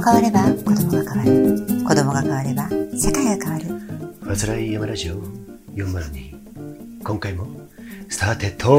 [0.00, 1.84] が変われば子供が変わる。
[1.84, 3.64] 子供が変われば世界が変わる。
[4.20, 5.16] ファズライヤマラジオ
[5.74, 7.48] 402今回も
[8.08, 8.78] スタートです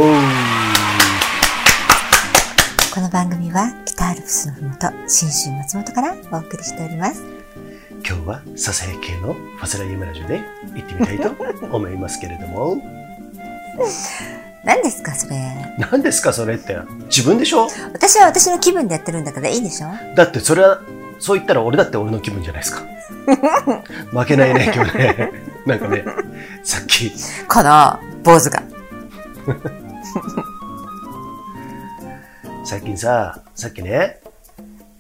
[2.94, 7.22] この番組は北アルプスのふもと、信州松本からお送りしております。
[8.08, 10.42] 今日はささやき系のファズライヤマラジオで
[10.74, 11.36] 行ってみたいと
[11.76, 12.82] 思いますけれども
[14.64, 15.76] 何ですかそれ。
[15.78, 17.68] 何ですかそれって自分でしょ？
[17.94, 19.88] 私は私の気分でやってるんだからいいでしょ？
[20.16, 20.82] だってそれは
[21.20, 22.84] そう言ったら俺だって俺の気分じゃないですか
[24.12, 25.32] 負けないね今日ね
[25.66, 26.04] なんかね
[26.64, 27.12] さっき
[27.48, 28.62] この坊主が。
[32.66, 34.20] 最近さ、さっきね、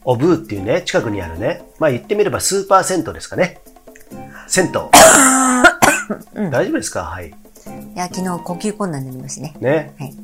[0.04, 3.60] オブーっていうね、近くにあるね、まあ言ってみればスーパー銭湯ですかね。
[4.48, 4.72] 銭湯。
[6.50, 7.04] 大丈夫ですか？
[7.04, 7.28] はい。
[7.28, 7.32] い
[7.96, 9.56] や、昨日呼吸困難になりましてね。
[9.60, 9.94] ね。
[10.00, 10.16] はい。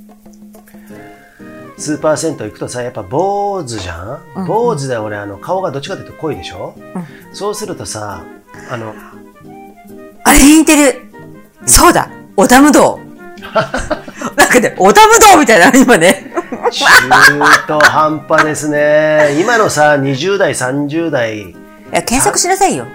[1.77, 6.75] スーパー銭湯行くとさ、やっぱ坊主じゃん、うんうん坊主で俺、あの、顔がどっちかというと濃いでしょ、
[7.33, 8.23] そうするとさ、
[8.71, 8.93] あの、
[10.23, 11.01] あれに似てる？
[11.65, 12.99] そうだ織田無道。
[14.35, 16.31] なんかね、織田無道みたいな、今ね。
[16.71, 16.85] 中
[17.67, 19.37] 途半端ですね。
[19.39, 21.55] 今のさ、20代、30代、い
[21.91, 22.85] や、検索しなさいよ。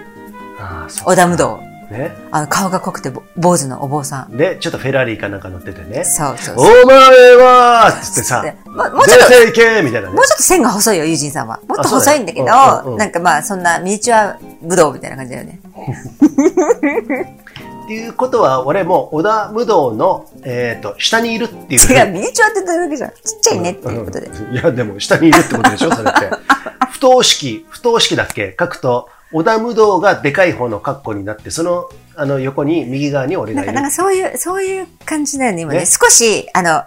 [0.59, 1.59] ああ、そう織田無道。
[1.91, 2.15] ね。
[2.31, 4.37] あの、顔が濃くてぼ坊主のお坊さん。
[4.37, 6.03] で、ちょっとフェラーリかなんか乗っててね。
[6.03, 6.83] そうそうそう。
[6.83, 6.97] お前
[7.35, 10.25] はつってさ、でももうちょっとみたいなねもう。
[10.25, 11.59] ちょっと線が細いよ、ユージンさんは。
[11.67, 15.59] もっと細いんだけど、うんうんうんなんかまあ、そんなミニチュア武道みたいな感じだよね。
[17.83, 21.81] っていうことは、俺も織田無道の、えっ、と、下にいるっていう。
[21.81, 23.09] 違う、ミニチュアって言ってるわけじゃん。
[23.11, 24.27] ちっちゃいねっていうことで。
[24.27, 26.29] うんいや、でも、下にいるってことでしょそれって。
[26.91, 28.55] 不等式、不等式だっけ？
[28.59, 33.81] 書くと、織田無道がでかい方の括弧になって、その、あの、横に、右側に俺がなんか、いる。
[33.81, 35.79] なんかそういう、そういう感じだよね、今ね。
[35.79, 36.83] ね少し、あの、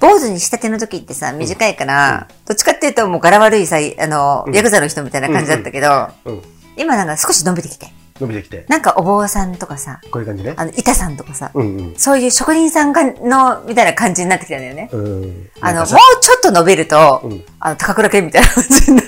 [0.00, 6.42] 坊主にしたての時ってさ、短いから、どっちかっていうともう柄悪いさ、あの、ヤクザの人みたいな感じだったけど、うん。
[6.76, 7.86] 今なんか少し伸びてきて。
[8.20, 8.64] 伸びてきて。
[8.68, 10.54] なんかお坊さんとかさ、こういう感じね。
[10.56, 11.94] あの、板さんとかさ、うんうん。
[11.96, 14.88] そういう職人さんがの、みたいな感じになってきたんだよね。
[14.92, 15.50] うん。
[15.60, 19.02] あの、もうちょっと伸びると、うんあの、高倉健みたいな感じにな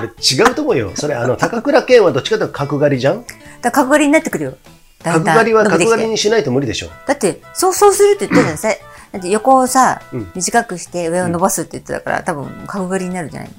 [0.00, 0.16] る。
[0.18, 0.92] 違うと思うよ。
[0.94, 3.24] それ、あの、高倉健はどっちかというと角刈りじゃん？
[3.60, 4.56] だ角刈りになってくるよ。
[5.02, 6.88] だんだん角刈りは角刈りにしないと無理でしょ。
[7.06, 8.58] だって、そう、そうするって言ってたじゃん。
[8.58, 8.68] さ
[9.12, 13.54] だって横をさ、うん短くして上を伸ばすって言ってたから、多分角刈りになるんじゃないの？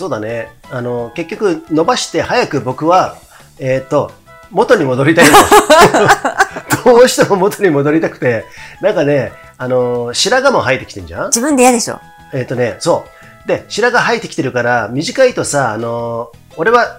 [0.00, 0.48] そうだね。
[0.70, 3.18] あの、結局、伸ばして早く僕は、
[3.58, 4.10] えっ、と、
[4.50, 5.36] 元に戻りたいの。
[6.86, 8.46] どうしても元に戻りたくて、
[8.80, 11.26] なんかね、あの、白髪も生えてきてんじゃん？
[11.26, 12.00] 自分で嫌でしょ。
[12.32, 13.04] えっ、とね、そ
[13.44, 13.46] う。
[13.48, 16.96] で、白髪生えてきてるから、短いとさ、あの、俺は、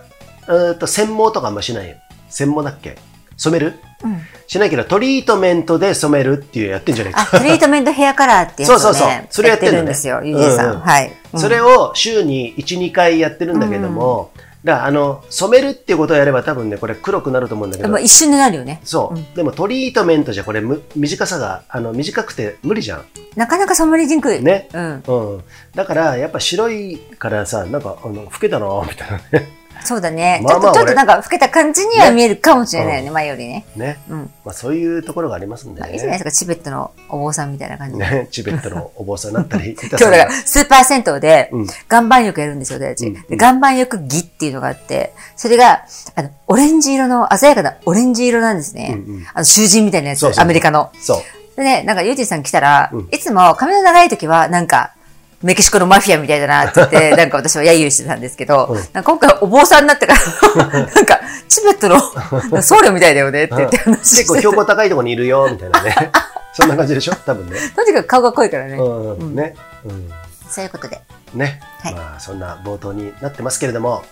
[0.48, 1.96] うーんと、専毛とかあんましないよ。
[2.30, 3.00] 専毛だっけ？
[3.36, 3.80] 染める？
[4.04, 4.22] うん。
[4.52, 7.38] しないけど、トリートメントで染めるっていうやってんじゃないあ、か。
[7.40, 10.82] トリートメントヘアカラーってやつをね、そうそうそうそれやってるんですよ、ゆうじさん。
[10.82, 11.14] はい。
[11.34, 14.32] うんそれを週に1、2回やってるんだけども、
[14.66, 18.82] だから、あの、染めるっていうことをやれば多分ね、これ黒くなると思うんだけど一瞬でなるよね。
[18.84, 23.06] そう、うんでもトリートメントじゃこれむ短さが、あの、短くて無理じゃん。
[23.38, 24.44] なかなか染まりにくい。
[24.44, 24.68] ね。
[24.74, 25.04] うん。
[25.08, 25.44] うん。
[25.74, 29.61] だから、やっぱ白いからさ、なんか、あの、老けたなぁみたいなね。
[29.84, 30.42] そうだね。
[30.44, 33.66] まあまあちょっと、ちょっと俺なんか老けた感じには見えるかもしれないよね、前よりね。
[33.76, 34.00] ね。
[34.10, 34.32] うん。
[34.46, 36.18] まあ、そういうところがありますんでいいじゃないでね。
[36.20, 38.10] すか、チベットのお坊さんみたいな感じで。
[38.10, 43.08] ね、 チベットのお坊さんだったり、今日だから、スーパー銭湯でうん、岩盤浴やるんですよ、私たち。
[43.08, 48.94] うんで岩盤浴儀っていうのがあって、それが、あの、オレンジ色の、鮮やかなオレンジ色なんですね。
[48.96, 50.92] うんうんあの、囚人みたいなやつ、そうそうアメリカの。
[51.00, 51.58] そう。
[51.58, 54.94] でね、なんか、ユージさん来たら、うんいつも髪の長い時は、なんか、
[55.42, 60.14] メキシコのマフィアみたいだなって言って、 なんか私は揶揄してたんですけど、うんなんか今回お坊さんになってか
[60.56, 66.12] ら、なんか、チベットの僧侶みたいだよねって言って話して結構標高高いところにいるよ、みたいなね。
[66.54, 67.16] そんな感じでしょ？
[67.26, 67.58] 多分ね。
[67.76, 68.72] とにかく顔が濃いからね。
[68.78, 69.56] ね。
[69.86, 70.10] うん。
[70.50, 71.02] そういうことで。
[71.34, 71.62] ね。
[71.82, 74.04] はいまあ、そんな冒頭になってますけれども、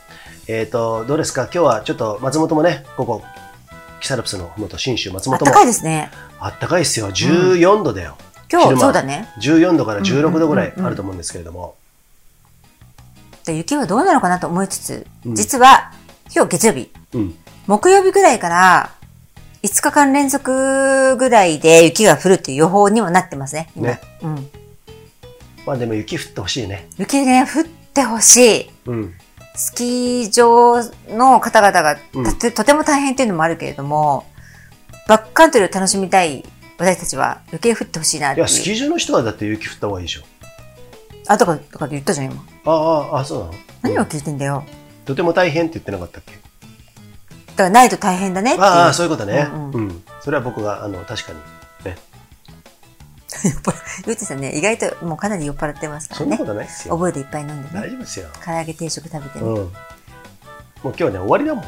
[0.47, 1.43] えっ、と、どうですか？
[1.43, 3.21] 今日はちょっと松本もね、ここ、
[3.99, 6.09] キサルプスのふもと新州松本もあったかいですね。
[6.39, 7.09] あったかいですよ。
[7.11, 8.15] 14度だよ。
[8.51, 9.27] 今日、そうだね。
[9.39, 11.75] 14度から16度ぐらいあると思うんですけれども。
[13.45, 15.91] で雪はどうなのかなと思いつつ、うん実は、
[16.33, 17.35] 今日月曜日、うん。
[17.67, 18.91] 木曜日ぐらいから、
[19.61, 23.69] 5日間連続ぐらいで雪が降るっていう予報にもなってますね。
[23.75, 24.01] 今ね。
[24.21, 24.49] うん。
[25.65, 26.87] まあでも雪降ってほしいね。
[26.97, 28.71] 雪ね、降ってほしい。
[28.85, 29.13] うん。
[29.55, 34.25] スキー場の方々がうんとても大変っていうのもあるけれども、
[35.07, 36.45] バックカントリーを楽しみたい
[36.79, 38.47] 私たちは余計降ってほしいなっていう。
[38.47, 40.21] いや、スキー場の人はだって雪降った方がいいでしょ。
[41.27, 42.43] あ、だから、だから言ったじゃん、今。
[42.65, 43.51] ああ、ああ、そうなの？
[43.51, 44.63] うん何を聞いてんだよ。
[45.05, 46.33] とても大変って言ってなかったっけ？
[46.33, 46.39] だ
[47.55, 48.65] からないと大変だねっていう。
[48.65, 49.47] ああ、そういうことね。
[49.53, 50.03] うんうん。
[50.21, 51.39] それは僕が、あの、確かに、
[51.85, 51.97] ね。
[54.07, 56.45] ゆうちさんね、意外ともうかなり酔っ払ってますからねそんなこ。
[56.45, 56.95] とないですよ。
[56.95, 57.69] 覚えていっぱい飲んでね。
[57.73, 58.27] 大丈夫ですよ。
[58.43, 59.55] 唐揚げ定食食べてうん。
[59.55, 59.59] ね。
[59.61, 59.71] もう
[60.83, 61.65] 今日はね、終わりだもん。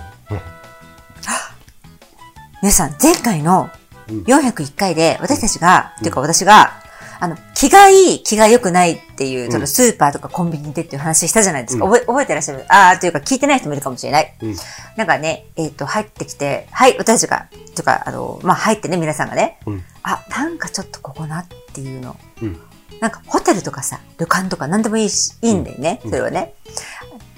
[2.62, 6.81] 皆さん、前回のうん401回で私たちが、っていうか私が、
[7.19, 11.86] あの、気がいい、気が良くないっていう、うんそのスーパーとかコンビニでっていう話したじゃないですか。
[11.86, 12.65] うん覚え覚えてらっしゃる？
[12.68, 14.33] ああ、というか聞いてない人もいるかもしれない。
[14.42, 14.56] うん。
[14.98, 19.83] なんかね、えっ、と、入ってきて、はい、私たちが、とか、あの、まあ、入ってね、皆さんがね、うん。
[20.01, 22.18] あ、なんかちょっとここなっていうの。
[22.42, 22.59] うん。
[23.00, 26.54] なんかホテルとかさ、旅館とか何でもいいし、いいんだよね、うんそれはね。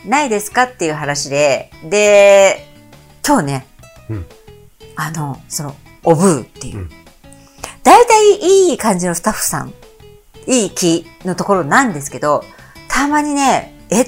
[0.06, 2.68] ないですかっていう話で、で、
[3.26, 3.68] 今日ね、
[4.10, 4.26] うん。
[4.96, 6.80] あの、その、おブーっていう。
[6.80, 6.90] うん
[7.84, 9.74] 大体いい感じのスタッフさん、
[10.48, 12.46] いい気のところなんですけど、
[12.88, 14.04] たまにね、え、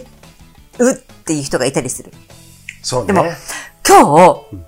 [0.80, 2.14] うっていう人がいたりする。
[2.82, 3.08] そうね。
[3.08, 3.26] でも
[3.86, 4.66] 今日、うん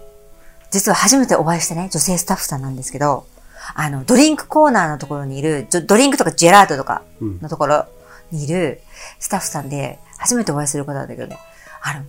[0.69, 3.25] 実は初めてお会いしたね、女性スタッフさんなんですけど、
[3.73, 7.85] あの、ドリンクコーナーのところにいる、ドドリンクとかジェラートとかうんのところ
[8.31, 8.81] にいる
[9.19, 11.39] スタッフさんで、初めてお会いする方なんだけどね、
[11.81, 12.03] あの、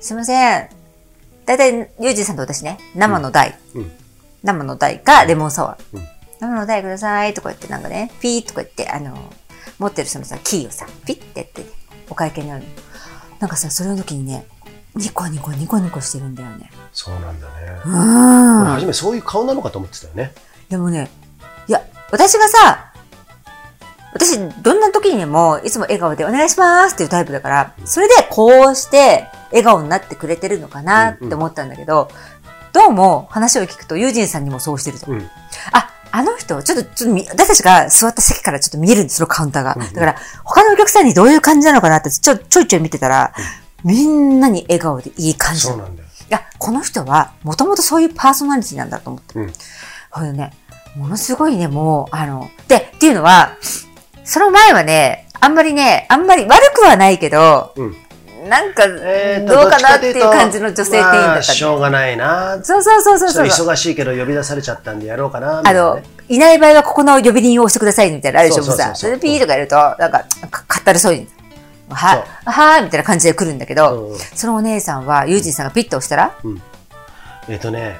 [0.00, 0.68] すいません。
[1.46, 3.90] だいたい、ユージさんと私ね、生の台、うん。
[4.42, 5.96] 生の台かレモンサワー。
[5.96, 9.16] うん生の台くださいとか言ってなんかね、ピーとか言って、あの、
[9.78, 11.66] 持ってるそのさ、キーをさ、ピッてやって、
[12.08, 12.68] お会計になるの。
[13.40, 14.46] なんかさ、それの時にね、
[14.94, 16.70] ニコニコニコニコしてるんだよね。
[16.92, 17.52] そうなんだね。
[17.84, 18.64] うん。
[18.66, 20.32] 初めそういう顔なのかと思ってたよね。
[20.68, 21.10] でもね、
[21.66, 22.92] いや、私がさ、
[24.14, 32.10] 私、どんな時にも、いつも笑顔でお願いしますっていうタイプだから、それでこうして笑顔になってくれてるのかなって思ったんだけど、
[32.72, 35.10] どうも話を聞くと、ユージンさんにもそうしてると。
[35.10, 35.30] うん。
[35.72, 39.74] あ、あの人、ちょっと、ちょっとみ、私たちが座った席からちょっと見えるんです、そのカウンターが。
[39.74, 43.32] だから、他のお客さんにどういう感じなのかなって、ちょ、ちょいちょい見てたら、
[43.84, 45.62] みんなに笑顔でいい感じ。
[45.62, 46.08] そうなんだよ。
[46.08, 49.38] いや、この人は、もともとそういうパーソナリティなんだと思って。
[49.38, 49.52] うん。
[50.10, 50.52] これね、
[50.96, 53.56] ものすごいね、もう、あの、で、っていうのは、
[54.24, 57.96] その前はね、あんまりね、あんまり悪くはないけど、うん。
[58.48, 58.94] なんか、ど
[59.66, 62.58] うかなっていう感じの女性店員だまあったんでしょうがないな。
[62.62, 63.48] そうそうそうそうそう。
[63.48, 65.58] ちょっと忙しいけど呼び出されちゃったんでやろうかな。
[65.58, 68.94] みたあのいなね、い場合はここの呼び鈴を押してくださいみたいなのあるでしょ、さ。
[68.94, 71.28] それでピーとかやると、なんか、かかったるそうに。
[71.90, 76.36] は、はーいみたいな感じで来るんだけど、うんうんそのお姉さんは、ユージンさんがピッと押したら、
[77.48, 77.98] えっ、とね、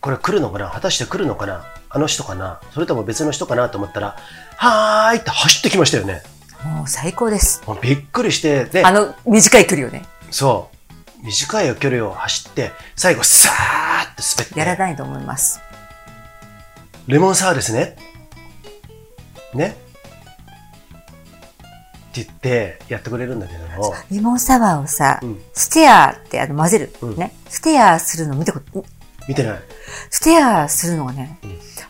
[0.00, 0.68] これ来るのかな？
[0.68, 1.64] 果たして来るのかな？
[1.88, 2.60] あの人かな？
[2.72, 3.68] それとも別の人かな？
[3.68, 4.16] と思ったら、
[4.56, 6.22] はーいって走ってきましたよね。
[6.64, 7.62] もう最高です。
[7.66, 10.70] もうびっくりして、であ、の、短い距離をね、そ
[11.22, 15.60] う、短い距離を走って、最後、さーって滑って、やらないと思います。
[17.06, 17.96] レモンサワーですね。
[19.54, 19.76] ね。
[22.12, 27.32] って言ってやってくれるんだけども、レモンサワーをさ、うんステアってあの混ぜる、うんね。
[27.48, 28.84] ステアするの見たこと、
[29.26, 29.60] 見てない。
[30.10, 31.38] ステアするのがね、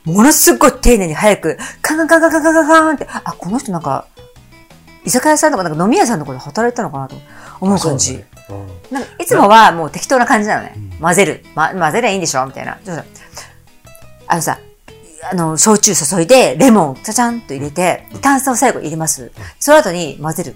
[0.04, 4.06] ものすごい丁寧に早く、カンカンカンカンカンカンって、あ、この人なんか、
[5.04, 7.16] 居酒屋さんとかなんか飲み屋さんとかで働いてたのかなと
[7.60, 8.24] 思う感じ。
[8.90, 10.74] なんかいつもはもう適当な感じなのね。
[10.76, 11.44] うん混ぜる。
[11.56, 12.78] ま、混ぜりゃいいんでしょみたいな。
[14.28, 14.58] あのさ、
[15.30, 19.32] あの、焼酎注いで、レモン、ちゃちゃんと入れて、炭酸を最後入れます。
[19.58, 20.52] その後に混ぜる。
[20.52, 20.54] い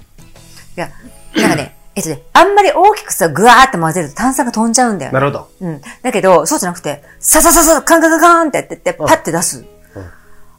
[0.76, 0.90] や、
[1.34, 5.14] なんかね、えっとね、あんまり大きくさ、ぐわーって混ぜると炭酸が飛んじゃうんだよね。
[5.14, 5.50] なるほど。
[5.60, 5.81] うん。
[6.02, 9.58] だけど、そうじゃなくて、ささささ、カンカンカンカンってやってって、パッて出す。
[9.58, 9.66] うん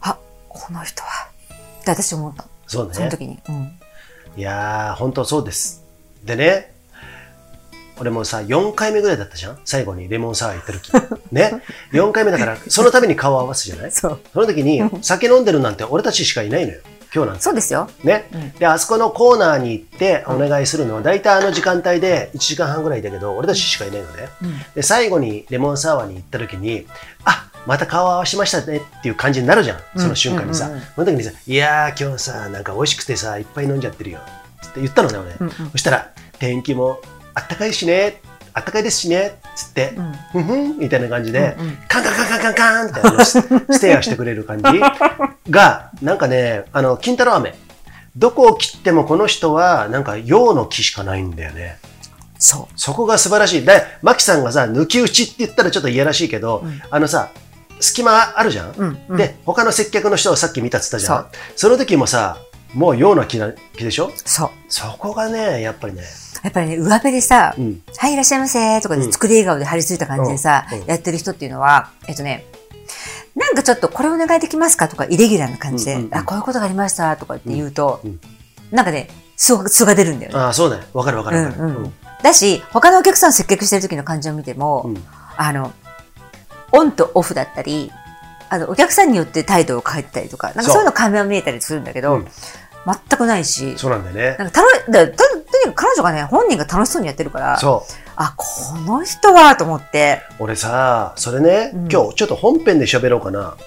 [0.01, 0.17] あ、
[0.49, 1.29] この人は。
[1.81, 2.45] って私思った。
[2.67, 2.93] そうね。
[2.93, 3.39] その時に。
[3.49, 3.71] うん。
[4.37, 5.83] いやー、本当そうです。
[6.23, 6.73] でね、
[7.99, 9.59] 俺もさ、4回目ぐらいだったじゃん？
[9.65, 10.91] 最後にレモンサワー行った時。
[11.33, 11.63] ね
[11.93, 13.91] ？4回目だから、そのために顔を合わすじゃない？
[13.91, 16.79] その時に、酒飲んでるなんて俺たちしかいないのよ。
[17.15, 17.41] 今日なんて。
[17.43, 17.89] そうですよ。
[18.03, 24.29] ね、うんで、あそこのコーナーに行ってお願いするのは、大体あの時間帯で1時間半ぐらいだけど、俺たちしかいないのね。
[24.43, 24.59] うん。
[24.75, 26.85] で、最後にレモンサワーに行った時に、
[27.23, 29.79] あまた顔合わしましたねっていう感じになるじゃん。
[29.97, 30.71] その瞬間にさ。
[30.95, 34.19] その時にさ、いやー今日さ、なんか美味しくてさ、いっぱい飲んじゃってるよ。
[34.65, 35.33] って言ったのね、俺。
[35.39, 36.09] うんうんそしたら、
[36.39, 37.01] 天気も
[37.33, 38.21] あったかいしね、
[38.53, 39.93] あったかいですしね、つって、
[40.33, 44.63] うんふんみたいな感じで、うんうんカンカンカンカンカンカンってあのス ステアしてくれる感じ
[45.51, 47.53] が、なんかね、あの、金太郎飴。
[48.15, 51.77] どこを切ってもこの人は、なんか、陽の木しかないんだよね。
[52.39, 53.65] そそこが素晴らしい。
[53.65, 57.29] で、マキさんがさ、抜き打ちって言ったらちょっといやらしいけど、うんあのさ、
[57.79, 59.17] 隙間あるじゃん、うんうん。
[59.17, 61.27] で、他の接客の人をさっき見たって言ったじゃん。
[61.55, 62.37] そその時もさ、
[62.73, 64.07] もう陽の木な木でしょ？
[64.07, 64.11] う。
[64.25, 64.49] そう。
[64.67, 66.03] そこがね、やっぱりね、
[66.43, 67.81] やっぱりね、上辺でさ、うん。
[67.95, 70.85] はい、いらっしゃいませとかで作り笑顔で張り付いた感じでさ、うんうん。
[70.87, 72.45] やってる人っていうのは、えっとね、
[73.35, 74.87] なんかちょっとこれお願いできますか？
[74.87, 78.19] とか、イレギュラーな感じで、うんうんうんあ、こういうことがありましたとかって言うと、うんうん。
[78.71, 80.37] なんかね、素が出るんだよね。
[80.39, 80.85] ああ、そうだね。
[80.93, 81.63] わかるわかるわかる。
[81.63, 81.75] うん。
[81.75, 81.93] うん。
[82.21, 85.03] だし、他のお客さん接客してる時の感じを見ても、うん。
[85.37, 85.71] あの、
[86.71, 87.91] オンとオフだったり、
[88.49, 92.27] あの、お客さんによって態度を変えたりとか、なんかそういうの垣間見えたりするんだけど、うん
[92.87, 94.37] 全くないし、そうなんだよね。
[94.39, 97.93] なんか楽し、だととにかく彼女がね、本人が楽しそうにやってるから、そう。
[98.15, 98.45] あ、こ
[98.79, 103.57] の人はと思って、俺さ、それね、うん今日ちょっと本編で喋ろうかな。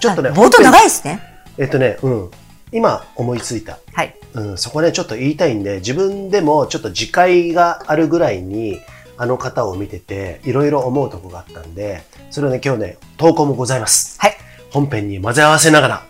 [0.00, 1.20] ちょっとね、あ冒頭長いですね。
[1.58, 2.30] えっとね、うん。
[2.72, 3.78] 今思いついた。
[3.92, 4.14] はい。
[4.32, 8.80] うん、そこね、ちょっと言いたいんで、自分でもちょっと自戒があるぐらいに、
[9.18, 14.18] あの方を見てて、いろいろ思うとこがあったんで、それをね、今日ね、投稿もございます。
[14.20, 14.36] はい。
[14.70, 16.06] 本編に混ぜ合わせながら、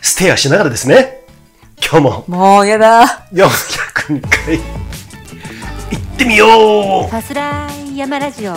[0.00, 1.24] ステアしながらですね、
[1.80, 3.26] 今日ももうやだ。
[3.32, 8.54] 402回、行ってみようさすらい山ラジオ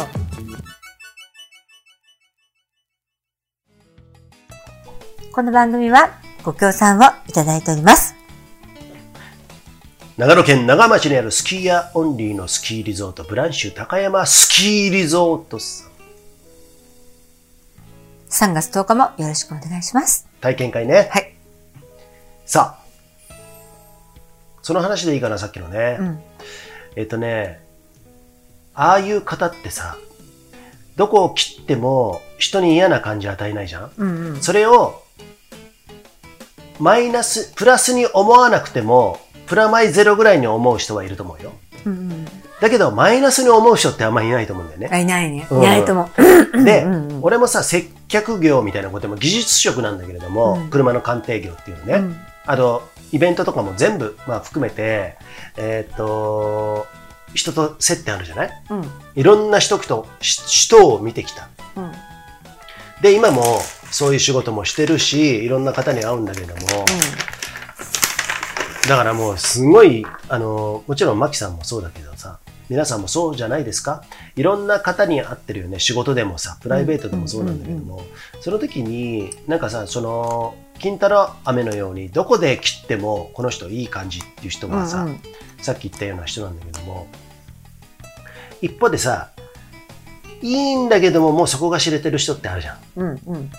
[5.32, 6.12] この番組は
[6.44, 8.25] ご協賛をいただいております。
[10.18, 15.92] 長野県長町にあるスキーヤーオンリーのスキーリゾート、ブランシュ高山スキーリゾートさん。
[18.30, 20.26] 3月10日もよろしくお願いします。
[20.40, 21.10] 体験会ね。
[21.12, 21.36] はい。
[22.46, 23.34] さあ、
[24.62, 25.98] その話でいいかな、さっきのね。
[26.00, 26.20] うん。
[26.96, 27.60] えっとね、
[28.74, 29.98] ああいう方ってさ、
[30.96, 34.42] どこを切っても人に嫌な感じ与えないじゃんうんうん。
[34.42, 35.04] それを、
[36.80, 41.54] マイナス、プラスに思わなくても、プラマイゼロぐらいに思う人はいると思うよ。
[41.86, 42.26] うんうん。
[42.62, 44.90] だけど、マイナスに思う人ってあんまりいないと思うんだよね。
[44.92, 45.48] あ、いないね。
[45.50, 46.10] うんいないと思
[46.54, 46.64] う。
[46.64, 51.94] で、うんうん俺もさ、接客業みたいなことも技術職なんだけれども、うん車の鑑定業っていうのね。
[51.96, 55.18] うんあと、イベントとかも全部、まあ含めて、
[55.58, 56.86] えーっと、
[57.34, 58.50] 人と接点あるじゃない？
[58.70, 58.86] うん。
[59.16, 61.50] いろんな人と、し人を見てきた。
[61.76, 61.92] うん。
[63.02, 63.60] で、今も
[63.90, 66.86] そういう仕事もしてるし、いろんな方に会うんだけれども、
[68.88, 72.40] だからもうすごい、あの、もちろんマキさんもそうだけどさ、
[72.70, 74.04] 皆さんもそうじゃないですか？
[74.36, 75.80] いろんな方に会ってるよね。
[75.80, 78.04] 仕事でもさ、プライベートでもそうなんだけども、
[78.42, 85.20] その時に、なんかさ、その、金太郎飴のように、どこで切ってもこの人いい感じっていう人がさ、うんうん
[85.62, 87.08] さっき言ったような人なんだけども、
[88.62, 89.32] 一方でさ、
[90.44, 92.78] いいんだけども、もうそこが知れてる人ってあるじゃん。
[92.98, 93.22] うん。
[93.26, 93.52] うん。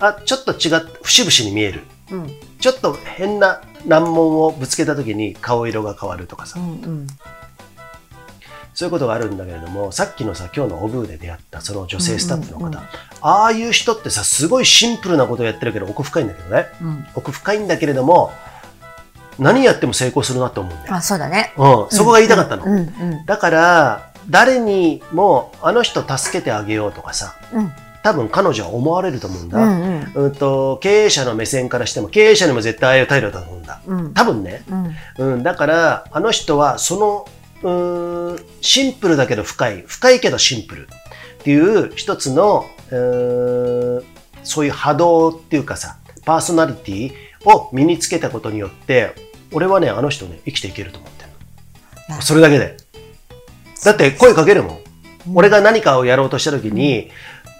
[0.00, 1.82] あ、ちょっと違って、節々に見える。
[2.10, 2.30] うん。
[2.58, 6.66] ちょっと変な難問をぶつけた時に顔色が変わるとかさ、うん。
[6.66, 7.06] うん。
[8.74, 12.82] そういうことがあるんだけれども、さっきのさ、今日のオブーで出会ったその女性スタッフの方、うんうんうん
[13.24, 16.66] ああいう人ってさ、すごいシンプルなことをやってるけど、奥深いんだけどね。
[16.82, 17.06] うん。
[17.14, 18.32] 奥深いんだけれども、
[19.38, 20.94] 何やっても成功するなと思うんだよ。
[20.96, 21.52] あ、そうだね。
[21.56, 22.64] うん、そこが言いたかったの。
[22.64, 22.78] うん。
[22.78, 22.80] う
[23.22, 23.26] ん。
[23.26, 27.72] だから、誰にも、あの人助けてあげようとかさ、うん。
[28.02, 29.58] 多分彼女は思われると思うんだ。
[29.58, 29.82] うん。
[29.82, 30.24] うん。
[30.24, 33.80] うんと、経営者の目線からしても、経営者にも絶対ああいう態度だと思うんだ。
[33.86, 34.14] うん。
[34.14, 34.64] 多分ね。
[35.18, 35.34] うん。
[35.34, 37.28] うん、だから、あの人は、その、
[37.62, 44.04] うーん、シンプルだけど深い、深いけどシンプルっていう一つの、う
[44.42, 47.12] そういう波動っていうかさ、パーソナリティ
[47.44, 49.14] を身につけたことによって、
[49.52, 52.76] 俺はね、あの人ね、生きていけると思ってるそれだけで。
[53.84, 54.78] だって声かけるもん。
[55.34, 57.10] 俺が何かをやろうとした時に、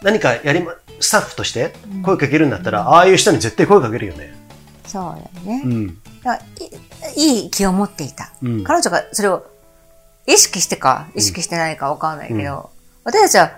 [0.02, 4.34] 何かやりま、スタッフとして声かけるんだったら、ああいう人に絶対声かけるよね。
[4.86, 5.02] そう
[5.44, 5.62] だよね。
[5.64, 5.98] うん。
[7.16, 8.32] いいい気を持っていた。
[8.42, 8.64] うん。
[8.64, 9.46] 彼女がそれを
[10.26, 12.70] 意識してか、意識してないかわかんないけど、
[13.04, 13.52] 私たちは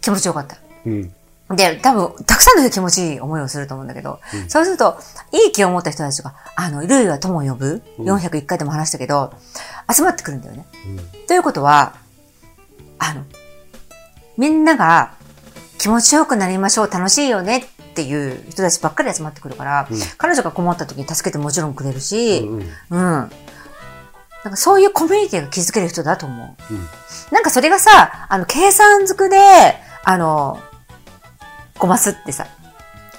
[0.00, 0.56] 気持ちよかった。
[0.86, 1.12] うん。
[1.56, 4.98] で、多分、たくさんの人気持ちいい思いをすると思うんだけど、うんそうすると、
[5.32, 9.32] いい気を持った人たちが、あの、ルイは友を呼ぶ、うん401回でも話したけど、
[9.90, 10.66] 集まってくるんだよね。
[10.86, 11.94] うんということは、
[12.98, 13.24] あの、
[14.36, 15.14] みんなが
[15.78, 23.00] 気持ちよくなりましょう、楽しいよねっていう人たちばっかり集まってくるから、うん彼女が困った時に助けてもちろんくれるし、うんうんうん。
[23.00, 23.30] なん
[24.50, 26.74] かそういうコミュニティが築ける人だと思う。
[26.74, 26.86] うん
[27.30, 29.36] なんかそれがさ、あの、計算づくで、
[30.02, 30.58] あの、
[31.78, 32.46] ごますってさ、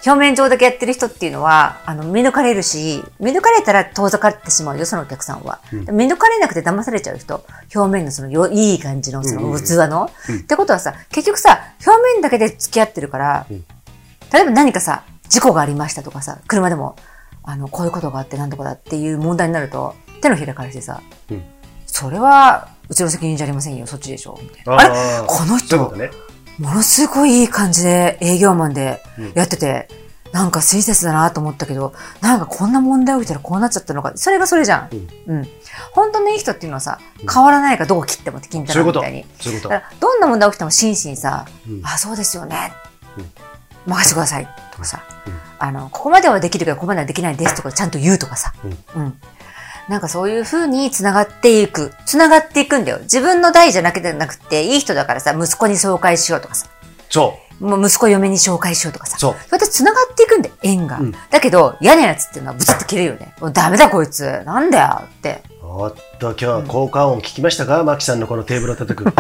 [0.05, 5.59] 表面上だけやってる人っていうのは、あの、見抜かれるし、見抜かれたら遠ざかってしまうよ、そのお客さんは。
[5.73, 7.43] うん見抜かれなくて騙されちゃう人。
[7.75, 10.09] 表面のそのよ、いい感じのそうんうんうんの器の。
[10.29, 13.65] うんってことはさ、結局さ、表面だけで付き合ってるから、うん
[14.31, 16.95] 例えば何かさ、事故がありましたとかさ、車でも、
[17.43, 21.01] あの、こういうことがあって何とかだっていう問題になると、手のひら返してさ、
[21.31, 21.43] うん
[21.87, 24.77] それは、うちの責任じゃありませんよ、そっちでしょ、みたいな。
[24.77, 25.27] あれ？
[25.27, 26.11] この人ね。
[26.59, 29.87] ものすごいいい感じで営業マンでうんやってて、
[30.31, 34.11] なんか親切だなと思ったけど、なんかこんな問題起きたらこうなっちゃったのか。
[34.15, 34.89] それがそれじゃん。
[35.27, 35.47] うん。
[35.93, 36.99] 本当のいい人っていうのはさ、
[37.31, 39.25] 変わらないからどこ切ってもって金太郎みたいに。。
[39.39, 39.73] そういうこと。
[39.73, 42.73] だから、どんな問題起きても真摯にさ、うんあ、そうですよね。
[43.17, 43.31] うん
[43.85, 44.47] 任せてください。
[44.71, 48.53] とかさ、うんあの、ここまではできるけど、ここまではできないですとか、ちゃんと言うとかさ。
[48.95, 49.19] うんうん。
[49.89, 51.91] なんかそういう風に繋がっていく。
[52.05, 52.99] 繋がっていくんだよ。
[52.99, 56.67] 自分の代じゃなくてなくて、いい人だからさ、息子に紹介しようとかさ。
[57.09, 59.17] そもう息子嫁に紹介しようとかさ。
[59.17, 60.99] そうそうやって繋がっていくんだよ、縁が。
[60.99, 63.33] うんだけど、嫌なやつっていうのはブツッと切れるよね。
[63.41, 64.43] もうダメだこいつ。
[64.45, 65.41] なんだよって。
[65.63, 67.83] おっと、今日は効果音聞きましたか？
[67.83, 69.11] マキさんのこのテーブルを叩く。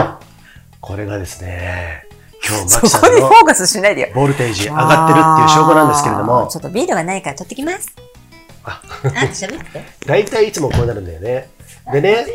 [0.79, 2.03] これがですね、
[2.47, 4.09] 今日マそキさんのこにフォーカスしないでよ。
[4.13, 7.95] ボルテージ上がってるっていう証拠なんですけれどもち、ょっとビールがないから取ってきます。
[8.63, 9.83] ああ、喋って。
[10.05, 11.49] 大体いつもこうなるんだよね。
[11.91, 12.25] でね、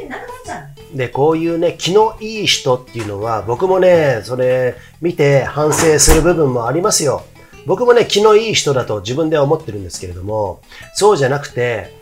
[0.94, 7.24] で、こういうね、気のいい人っていうのは、僕もね、それ見て反省する部分もありますよ。
[7.66, 10.60] 僕もね、気のいい人だと自分では思ってるんですけれども、
[10.94, 11.92] そうじゃなくて、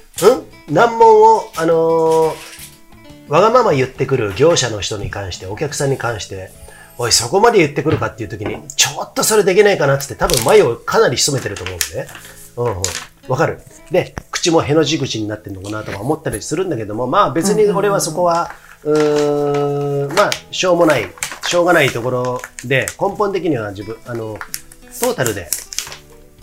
[0.69, 0.75] ん？
[0.75, 2.53] 難問を、あのー
[3.29, 6.51] わがまま言ってくる業者の人に関して、お客さんに関して、
[6.99, 12.07] おい、そこまで言ってくるかっていう時に、ちょっとそれできないかなっつって、多分前をかなり潜めてると思うんでね。
[12.57, 12.83] うんうん。
[13.29, 13.61] わかる。
[13.91, 18.51] で、口もへの字口になってるのかなとか思ったりするんだけども、まあ別に俺はそこは、
[18.85, 21.09] うーん、まあ、しょうもない、
[21.47, 24.39] しょうがないところで、根本的には自分、あの、
[25.01, 25.49] トータルで、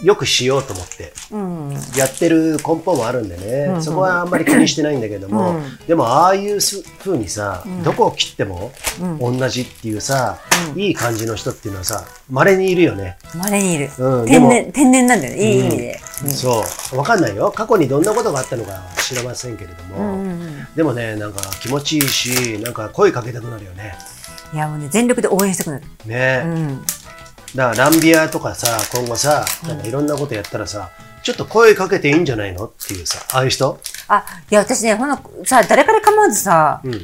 [0.04, 1.74] よくしようと思って、うん。
[1.98, 10.40] やってる根本もあるんでね、うんうんそこはあんまり気にしてないんだけども、うんでもああいうす風にさ、んどこを切ってもうん同じっていうさ、
[10.74, 13.18] うんいい感じの人っていうのはさ、稀にいるよね。
[13.36, 13.90] 稀にいる。
[14.26, 15.42] 天然、天然なんだよね。
[15.42, 16.00] いい意味で。
[16.28, 16.64] そ
[16.94, 16.98] う。
[16.98, 17.52] わかんないよ。
[17.56, 23.96] 過去にどんなことがあったのかは知りませんけれども、うんうんうんでもね、なんか気持ちいいし、なんか声かけたくなるよね。
[24.54, 25.86] いや、もうね、全力で応援したくなる。
[26.06, 26.86] ね、うん。
[27.56, 30.92] だからランビアとかさ、今後さ、なんかいろんなことやったらさ、
[31.24, 32.66] ちょっと声かけていいんじゃないの？
[32.66, 33.80] っていうさ、ああいう人？
[34.08, 36.94] あ、いや、私ね、ほんの、さ、誰から構わずさ、うん。
[36.94, 36.98] い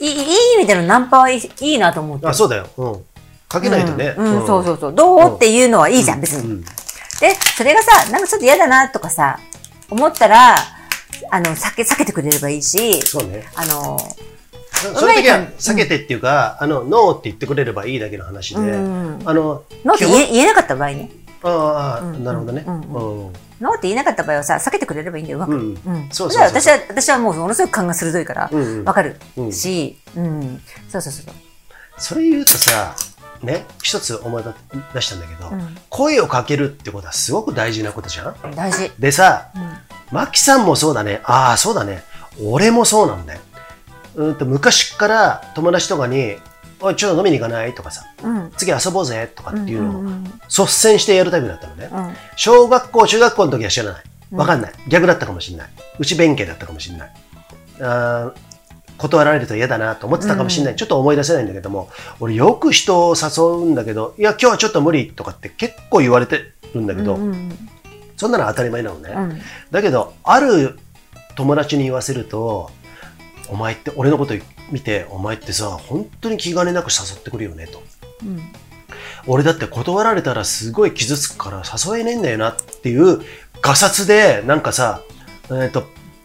[0.00, 0.24] い、いい
[0.56, 2.26] 意味でのナンパはいいいいなと思って。
[2.26, 2.68] あ、そうだよ。
[2.76, 3.04] うん。
[3.48, 4.14] かけないとね。
[4.18, 4.94] うん、うんそうそうそう。
[4.94, 5.36] どう？
[5.36, 6.50] っていうのはいいじゃん、別に。
[6.50, 6.60] うん。
[6.62, 6.68] で、
[7.56, 9.38] それがさ、なんかちょっと嫌だなとかさ、
[9.88, 10.56] 思ったら、
[11.30, 13.48] あの、避け、避けてくれればいいし、そうね。
[13.54, 13.96] あの、
[14.82, 21.10] その時は避けてっていうか、あの、ノーって言ってくれればいいだけの話で、うんあの、ノーって言え言えなかった場合ね。
[21.42, 22.64] ああ、うんなるほどね。
[22.66, 23.32] うんうん。
[23.60, 25.54] ノーって言えなかった場合はさ、避けてくれればいいんだよ、うまく。
[25.54, 26.08] うんうん。
[26.10, 28.50] そうそう私は、私はもうものすごく勘が鋭いから、
[28.84, 30.60] わかるうんし、うん。
[30.88, 31.34] そうそうそう
[31.98, 32.94] それ言うとさ、
[33.42, 34.44] ね、一つ思い
[34.94, 38.36] 出したんだけど、うん声をかけるってことはすごく大事なことじゃん？
[38.54, 38.90] 大事。
[38.98, 39.62] でさ、うん。
[40.10, 41.20] マキさんもそうだね。
[41.24, 42.02] ああ、そうだね。
[42.42, 43.40] 俺もそうなんだよ。
[44.14, 46.36] うんと昔から友達とかに、
[46.80, 47.74] おい、ちょっと飲みに行かない？
[47.74, 48.52] とかさ、うん。
[48.56, 51.88] 次遊ぼうぜとかっていうのをんん率先してやるタイプだったのね。
[51.92, 52.14] うん。
[52.36, 54.02] 小学校、中学校の時は知らない。
[54.32, 54.72] わかんない。
[54.88, 55.70] 逆だったかもしれない。
[55.98, 57.12] 内弁慶だったかもしれない。
[57.80, 58.52] あー
[58.98, 60.76] 断られると嫌だなと思ってたかもしれない。
[60.76, 61.88] ちょっと思い出せないんだけども、
[62.20, 67.68] 俺よく人を誘うんだけど、いや、今日はちょっと無理とかって結構言われてるんだけど、うんうん
[68.16, 69.10] そんなの当たり前なのね。
[69.12, 69.40] うん
[69.72, 70.78] だけど、ある
[71.34, 72.70] 友達に言わせると、
[73.48, 74.34] お前って、俺のこと
[74.70, 77.82] 見て、お前ってさ、本当に気兼ねなく誘ってくるよねと。
[78.22, 78.40] うん。
[79.26, 83.20] 俺だって断られたらすごい傷つくから誘えねえんだよなっていう、
[83.60, 85.02] ガサツで、なんかさ、
[85.50, 85.84] えっ、と、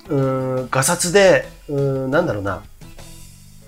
[0.10, 2.64] うーん、ガサツで、うーん、なんだろうな、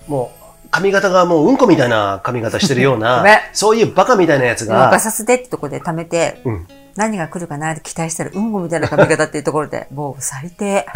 [0.08, 10.86] もう、髪型がもううんこみたいな髪型してるような、 そういうバカみたいなやつでもガが、サスでってとこで貯めて、うん何が来るかなって期待したら、うんこみたいな髪型っていうところで、もう最低。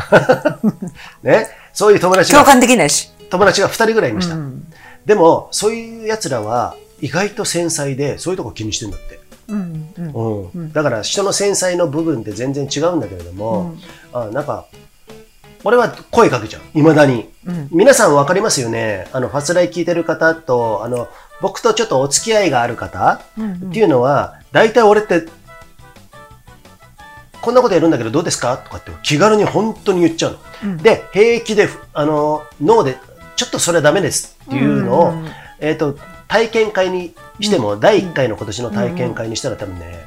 [1.22, 3.12] ね、そういう友達が、共感できないし。
[3.30, 4.34] 友達が二人ぐらいいました。
[4.34, 4.66] うん
[5.06, 9.20] でも、そういう奴らは、意外と繊細で、そういうとこ気にしてんだって。
[9.48, 13.74] うんうんうんうんだから、人の繊細の部分って全然違うんだけれども、
[14.14, 14.64] あなんか、
[15.62, 16.62] 俺は声かけちゃう。
[16.72, 17.30] 未だに。
[17.46, 19.06] うん皆さんわかりますよね？
[19.12, 21.08] あの、ファスライ聞いてる方と、あの、
[21.42, 25.26] 僕とちょっとお付き合いがある方うんっていうのは、大体俺って、
[27.44, 28.56] こんなことやるんだけどどうですか？
[28.56, 30.38] とかって気軽に本当に言っちゃうの。
[30.64, 32.96] うんで、平気で、あの、脳で、
[33.36, 35.28] ちょっとそれはダメですっていうのを、うん
[35.60, 40.04] えっ、と、体験会にしても、第1回の今年の体験会にしたら多分ね、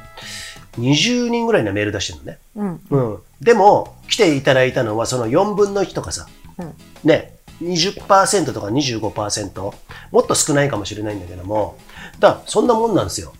[0.78, 2.38] 20人ぐらいのメール出してるのね。
[2.56, 3.18] うんうん。
[3.40, 6.26] でも、来ていただいたのはその4分の1とかさ、
[6.58, 6.74] うん
[7.04, 11.78] ね、20%とか25%、もっと少ないかもしれないんだけども、
[12.18, 13.32] だそんなもんなんですよ。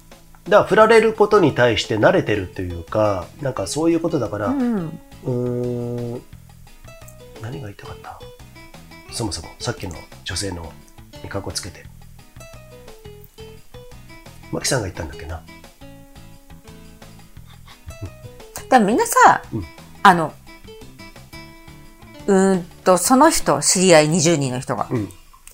[0.48, 5.30] だから振られることに対して慣れてるというか、なんかそういうことだから、ううんー
[6.16, 6.22] ん、
[7.42, 8.18] 何が言いたかった？
[9.12, 10.72] そもそも、さっきの女性の
[11.22, 11.84] にかっこつけて。
[14.50, 15.42] マキさんが言ったんだっけな？
[18.70, 19.64] だみんなさ、うん
[20.02, 20.32] あの、
[22.26, 25.08] うーんと、その人、知り合い20人の人が、うん。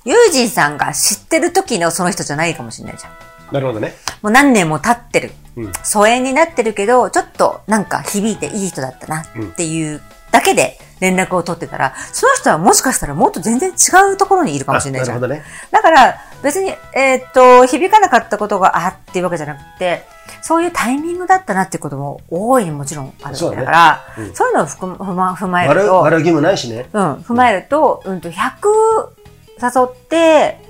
[0.04, 3.12] ユージンさんが知ってる時のその人じゃないかもしれないじゃん。
[3.52, 3.94] なるほどね。
[4.22, 5.33] もう何年も経ってる。
[5.57, 5.72] うん。
[5.83, 9.26] 疎遠になってるけど、ちょっとなんか響いていい人だったなっ
[9.57, 10.00] ていう
[10.35, 15.18] だけで、連絡を取ってたら、その人はもしかしたらもっと全然違うところにいるかもしれないじゃん。
[15.18, 15.70] あなるほどね。
[15.70, 20.04] だから、別に、えーっと、響かなかったことがあっていうわけじゃなくて、
[20.42, 26.87] そういうタイミングだったなっていうことも大いにもちろんあるわけだから、そうねうんそういうのを踏ま踏まえる悪と、悪気もないしね。
[26.92, 28.35] うん、踏まえると、うんと、100
[29.62, 30.63] 誘って、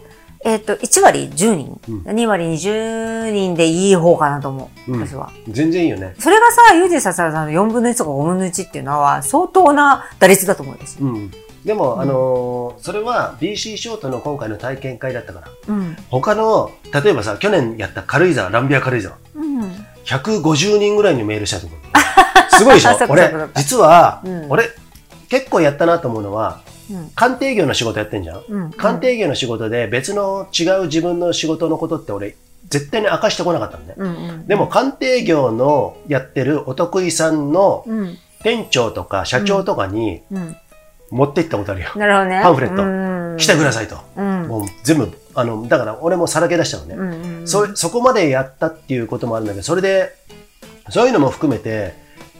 [0.47, 5.31] えーっと、1割10人、うん2割20人でいい方かなと思う、うん私は。
[5.49, 6.15] 全然いいよね。
[6.19, 11.07] それがさ、ユージさんさ、の4分の1とか5分の1っていうのは、相当な打率だと思うんですよ。
[11.07, 11.31] うん。
[11.65, 15.49] でも、うんあのーそれは BC ショートの今回の体験会だったから。
[15.69, 15.97] うん。
[16.11, 16.71] 他の、
[17.03, 19.17] 例えばさ、去年やった軽井沢、ランビア軽井沢。
[19.37, 19.63] うん。
[20.05, 21.81] 150人ぐらいにメールしたと思 う。
[22.51, 22.97] すごいでしょ？
[23.09, 24.69] 俺実は、うん俺、
[25.31, 26.74] 結構やったなと思うのは、うん。
[27.15, 28.43] 鑑定業の仕事やってんじゃん？
[28.49, 28.71] うん。
[28.73, 32.37] 鑑定業の仕事で別の違う自分の仕事のことって俺、
[32.69, 33.95] 絶対に明かしてこなかったのね。
[33.97, 34.47] うんうん。
[34.47, 38.19] でも、鑑定業のやってるお得意さんのうん。
[38.43, 40.57] 店長とか社長とかにうん。
[41.11, 41.91] 持って行ったことあるよ。
[41.95, 42.41] なるほどね。
[42.43, 43.97] パンフレットト来てくださいと。
[44.17, 44.49] うん。
[44.49, 46.95] もう全部、あの、だから俺もさらけ出したのね。
[46.95, 47.49] うんうん。
[47.49, 50.13] そ、そこまでやったっていうこともあるんだけど、それで、
[50.91, 51.95] そういうのも含めて、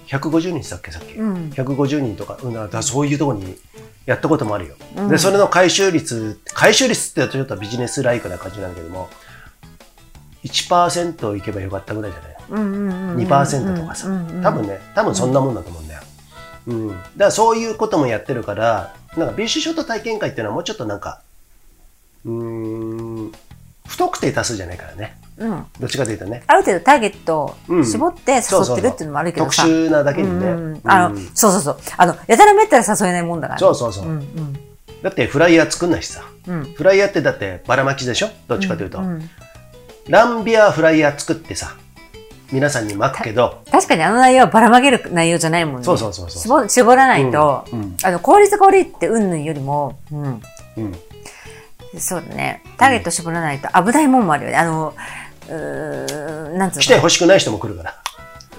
[0.09, 1.15] 150人って言っけ、さっき。
[1.15, 1.51] うん。
[1.51, 3.57] 150人とか、うん、だそういうところに
[4.07, 4.75] やったこともあるよ。
[4.97, 9.09] うんで、それの回収率、回収率って言うとちょっとビジネスライクな感じなんだけども、
[10.45, 12.35] 1%いけばよかったぐらいじゃない？
[12.51, 13.17] うんうんうん。
[13.17, 16.03] 2%とかさ、うんうん多分ね、多分そんなもんだと思うんだよ。
[16.67, 16.89] うん。
[16.89, 21.23] だからそういうこともやってるから、なんか BC ショート体験会っていうのはもうちょっとなんか、
[22.27, 22.33] うー
[23.29, 23.33] ん、
[23.87, 25.17] 不特定多数じゃないからね。
[25.37, 25.67] うん。
[25.81, 26.43] どっちかというとね。
[26.47, 29.65] ある程度ターゲットをうん絞って誘ってるっていうのもあるけど特さ。
[29.65, 30.47] 殊なだけにね。
[30.47, 31.79] うんうんあの、うんそうそうそう。
[31.97, 33.61] あの、やたらめったら誘えないもんだからね。
[33.61, 34.07] そうそうそう。
[34.07, 34.53] うんうん。
[35.03, 36.23] だってフライヤー作んないしさ。
[36.47, 36.65] うん。
[36.75, 38.29] フライヤーってだってばらまきでしょ？
[38.49, 39.01] どっちかというと。
[39.01, 39.31] んん
[40.09, 41.75] ランビアフライヤー作ってさ、
[42.53, 45.85] 皆さんに巻くけど、確かにあの内容はばらまげる内容じゃないもんね。
[45.85, 46.43] そうそうそうそう。
[46.43, 50.43] 絞絞らないと、うんうんあの、効率が悪いってうんぬんよりも、うん。
[50.77, 50.95] うん
[51.97, 52.61] そうだね。
[52.77, 54.57] ターゲット絞らないと危ないもんもあるよね。
[54.57, 56.83] あの、うーん、なんつうの？
[56.83, 57.95] 来て欲しくない人も来るから。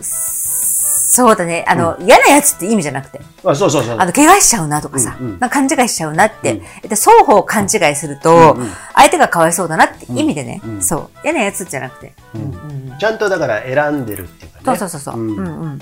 [0.01, 1.63] そうだね。
[1.67, 3.97] あの、嫌なやつって意味じゃなくて、あそうそうそう。
[3.97, 11.09] あの、怪我しちゃうなとかさ、うんうんなんか勘違いしちゃうなって、うんで双方勘違いすると、うんうん相手がかわいそうだなって意味でね、うんうんそう。
[11.23, 12.13] 嫌なやつじゃなくて。
[12.33, 14.63] うんうんうんちゃんとだから選んでるっていうかね。
[14.65, 15.19] そうそうそうそう。
[15.19, 15.79] ううんんうん。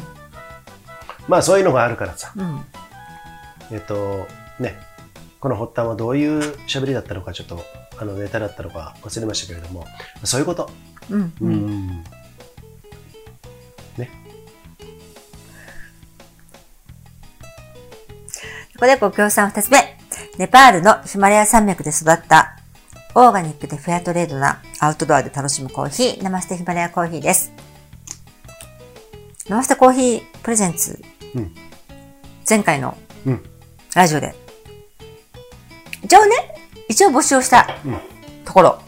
[1.27, 2.33] まあそういうのがあるからさ。
[2.35, 2.65] うん。
[3.71, 4.27] えっと、
[4.59, 4.77] ね、
[5.39, 7.59] この発端はどういう喋りだったのか、ちょっと、
[7.99, 9.85] あの、ネタだったのか忘れましたけれども、
[10.23, 10.69] そういうこと。
[11.09, 12.03] うん。
[13.97, 14.09] ね。
[18.73, 19.97] ここでご協賛二つ目。
[20.37, 22.57] ネパールのヒマラヤ山脈で育った、
[23.13, 27.51] オーガニックでフェアトレードなアウトドアで楽しむコーヒー、ナマステヒマラヤコーヒーです。
[29.47, 30.99] ナマステコーヒープレゼンツ、
[31.35, 31.55] うん
[32.49, 33.43] 前回のうん。
[33.95, 34.33] ラジオで、
[36.03, 36.35] 一応ね、
[36.89, 37.97] 一応募集をしたうん
[38.43, 38.81] ところ、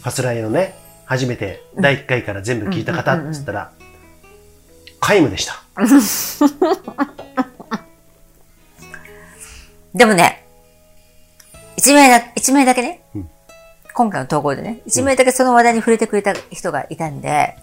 [0.00, 3.72] ファスライのね、初めて第1回から全部聞いた方っつったら、
[5.00, 5.62] 皆無でした。
[9.94, 10.44] でもね、
[11.76, 13.30] 一名だ、一名だけね、うん
[13.92, 17.56] 今回の投稿でね、一名だけその話題に触れてくれた人がいたんで、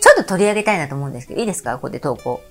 [0.00, 1.74] ちょっと取り上げたいなと思うんですけど、いいですか？
[1.76, 2.42] ここで投稿。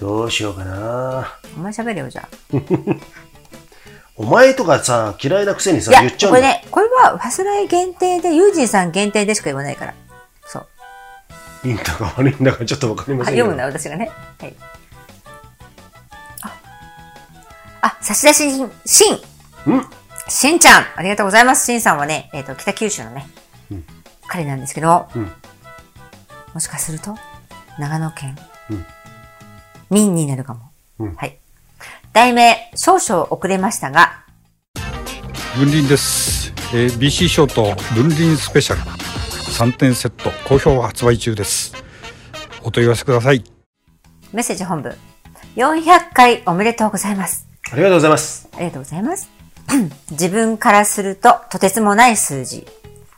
[0.00, 1.36] どうしようかな。
[1.56, 2.28] お前喋れよ、じゃ
[4.16, 6.38] お前とかさ、嫌いなくせにさ言っちゃ、うんだ。
[6.40, 9.94] これね、これはファスライ限定で、ユージンさん限定でしか言わないから。
[10.46, 10.66] そう。
[11.64, 13.46] いいんだか悪いんだかちょっとわかりまあせんけど。
[13.46, 14.10] 読むんだ、私がね。
[14.38, 14.54] はい。
[16.42, 16.58] あ、
[17.82, 19.18] あ、差出人、しん。
[19.66, 19.86] うん
[20.28, 20.84] しんちゃん。
[20.94, 21.64] ありがとうございます。
[21.64, 23.26] しんさんはね、えっ、と、北九州のね、
[23.70, 23.84] うん
[24.26, 25.32] 彼なんですけど、うん
[26.52, 27.16] もしかすると、
[27.78, 28.36] 長野県、
[28.70, 28.86] うん
[29.90, 30.70] 民になるかも。
[30.98, 31.38] うんはい。
[32.12, 34.24] 題名、少々遅れましたが、
[35.56, 41.72] 分輪です、えー BC ショート分輪スペシャル3点セット好評発売中です
[42.62, 43.42] お問い合わせください
[44.32, 44.94] メッセージ本部、
[45.56, 47.48] 400回おめでとうございます。
[47.72, 48.48] ありがとうございます。
[48.52, 49.30] ありがとうございます。
[50.10, 52.66] 自分からするととてつもない数字。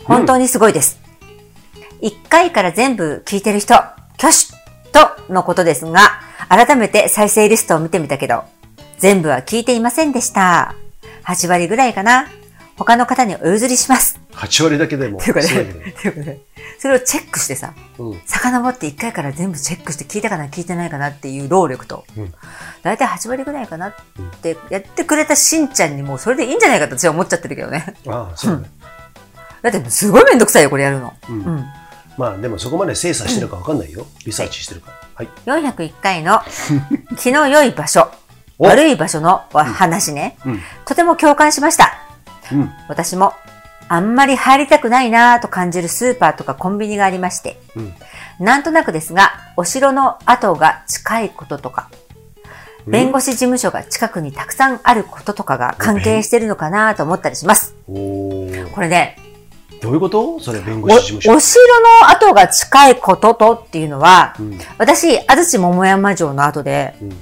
[0.04, 1.00] 本当にすごいです。
[2.00, 4.52] 1回から全部聞いてる人、挙手
[4.92, 8.44] とのことですが、改めて再生リストを見てみたけど、
[8.98, 10.76] 全部は聞いていませんでした。
[11.24, 12.28] 8割ぐらいかな。
[12.80, 14.18] 他の方にお譲りします。
[14.32, 16.40] 8割だけでも、というかね、すごいけどと
[16.78, 18.20] それをチェックしてさ、うん。
[18.24, 22.32] 遡って1回から全部チェックして聞いたかな聞いてないかなっていう労力と、うん
[22.82, 23.94] だいたい8割ぐらいかなっ
[24.40, 27.94] てやってくれたしんちゃんにもうそれでいいんじゃないかと私は思っちゃってるけどね。
[28.06, 28.70] ああ、そうだね。
[29.60, 31.12] だってすごいめんどくさいよ、これやるの。
[31.28, 31.64] うんうん。
[32.16, 34.06] まあでもそこまで精査してるかわかんないよ。
[34.24, 34.92] リサーチしてるか。
[35.14, 36.40] はい401回の
[37.18, 38.10] 気の良い場所、
[38.58, 40.62] お悪い場所の話ね、うん。
[40.86, 42.09] とても共感しました。
[42.52, 42.70] うん。
[42.88, 43.34] 私も
[43.88, 47.94] あんまり入りたくないなぁと感じるスーパーとかコンビニがありまして、うん。
[48.38, 51.90] なんとなくですが、お城の跡が近いこととか、
[52.86, 57.74] 弁護士事務所が近くにたくさんあることとかが関係してるのかなと思ったりします。
[57.86, 59.16] これね、
[59.82, 60.38] どういうこと？
[60.40, 61.34] それ、弁護お士事務所。
[61.34, 64.58] お城の跡が近いこととっていうのは、うん。
[64.78, 67.16] 私、安土桃山城の後で、うん。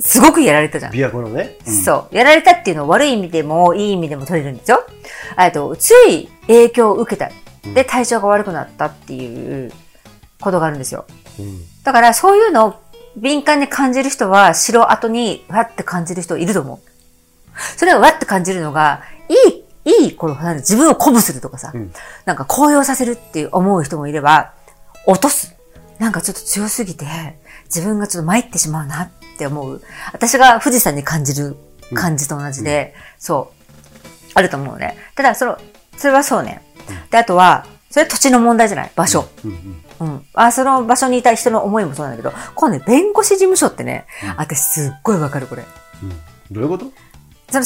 [0.00, 0.92] すごくやられたじゃん。
[0.92, 1.56] 琵琶湖のね。
[1.66, 2.16] うんそう。
[2.16, 4.84] やられたっていうのは悪い意味でもいい意味でも取れるんですよ。
[5.38, 7.30] えっと、強い影響を受けた。
[7.74, 9.72] で、体調が悪くなったっていう
[10.40, 11.04] ことがあるんですよ。
[11.38, 11.60] うん。
[11.84, 12.74] だから、そういうのを
[13.16, 16.90] 敏感に感じる人は、城跡にわって感じる人いると思う。
[17.76, 21.92] それがわって感じるのが、いい、いい、この、自分を鼓舞するとかさ、うん
[22.24, 24.52] なんか高揚させるって思う人もいれば、
[25.06, 25.54] 落とす。
[25.98, 27.06] なんかちょっと強すぎて、
[27.66, 29.82] 自分がちょっと参ってしまうなって思う。
[30.12, 31.56] 私が富士山に感じる
[31.94, 34.96] 感じと同じで、そう、あると思うね。
[35.16, 35.58] ただ、その、
[35.96, 36.62] それはそうね。
[37.10, 38.92] で、あとは、それは土地の問題じゃない？
[38.94, 39.28] 場所。
[39.44, 39.50] うん。
[39.50, 40.06] うん。
[40.06, 40.26] うん。
[40.34, 45.64] あ、その場所にいた人の思いもそうなんだけど、今度ね、弁護士事務所ってね、私すっごいわかる、これ。
[46.02, 46.10] うん。
[46.52, 46.86] どういうこと？
[47.50, 47.64] その、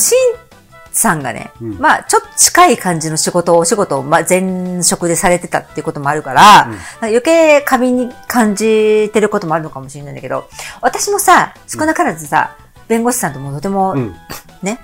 [0.94, 6.70] さんがね、うんまあ、ちょっと近い感じの仕事を、お仕事を、まあ、前職でされてたっていうこともあるから、
[7.02, 10.48] 余計過敏に感じてることもあるのかもしれないんだけど、
[10.80, 14.14] 私もさ、少なからずさ、弁護士さんともとても、うん。
[14.62, 14.78] ね、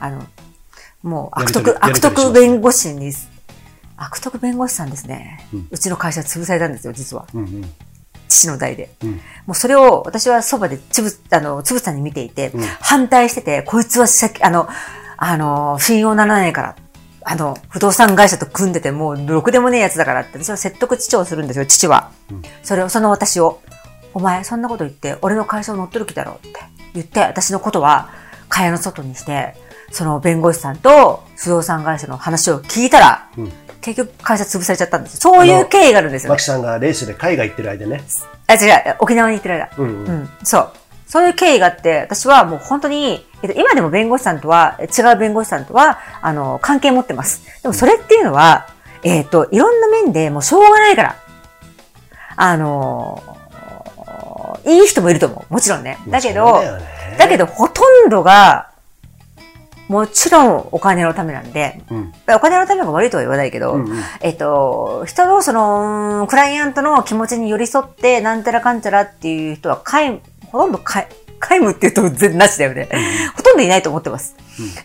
[0.00, 0.26] あの、
[1.02, 3.12] もうや悪徳、悪徳弁護士に、
[3.96, 5.46] 悪徳弁護士さんですね。
[5.52, 7.26] ううんちの会社潰されたんですよ、実は。
[7.34, 7.42] うん。
[7.42, 7.72] うん。
[8.28, 8.90] 父の代で。
[9.02, 9.10] うん。
[9.10, 14.68] もうそれを私はそばでつぶ、あの、つぶさんに見ていて、うん反対してて、こいつはさあの、
[15.18, 16.76] あの、信用ならないから、
[17.24, 22.10] あの、不動産会社と組んでてもうろくでもねえやつだからって、私は説得父をするんですよ、父は。
[22.30, 23.60] うんそれを、その私を、
[24.14, 26.60] お前そんなこと言って、俺の会社を乗っ取る気だろうって
[26.94, 28.10] 言って、私のことは、
[28.48, 29.54] 会社の外にして、
[29.90, 35.20] その弁護士さんと不動産会社の話を聞いたら、うん結局会社潰されちゃったんですよ。
[35.20, 36.44] そういう経緯があるんですよ、ねマキ。
[36.44, 38.02] さんがレースで海外行ってる間ね。
[38.48, 39.70] あ、違う、沖縄に行ってる間。
[39.78, 39.88] うん。
[39.88, 40.22] ううん。
[40.24, 40.72] ん、そう。
[41.06, 47.62] そういう経緯があって、私はもう本当に、えっと、今でも弁護士さんとは、違う弁護士さんとは、あの、関係持ってます。
[47.62, 48.68] でもそれっていうのは、
[49.04, 51.16] えっと、いろんな面でもうしょうがないから。
[52.36, 53.22] あの、
[54.64, 55.52] いい人もいると思う。
[55.52, 55.98] もちろんね。
[56.08, 58.70] だけど、そうよねだけど、ほとんどが、
[59.88, 62.12] もちろんお金のためなんで、うん。
[62.28, 70.20] お金のためが悪いとは言わないけど、うんうんえっと、人のその、クライアントの気持ちに寄り添って、なんたらかんちゃらっていう人は、皆
[70.52, 71.06] ほとんど皆
[71.40, 72.88] 皆無って言うと全然なしだよね。
[73.36, 74.36] ほとんどいないと思ってます。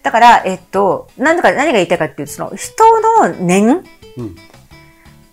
[0.02, 2.84] だから、えっと、何だか、何が言いたいかっていうと、その、人
[3.20, 3.84] の念
[4.18, 4.36] うん。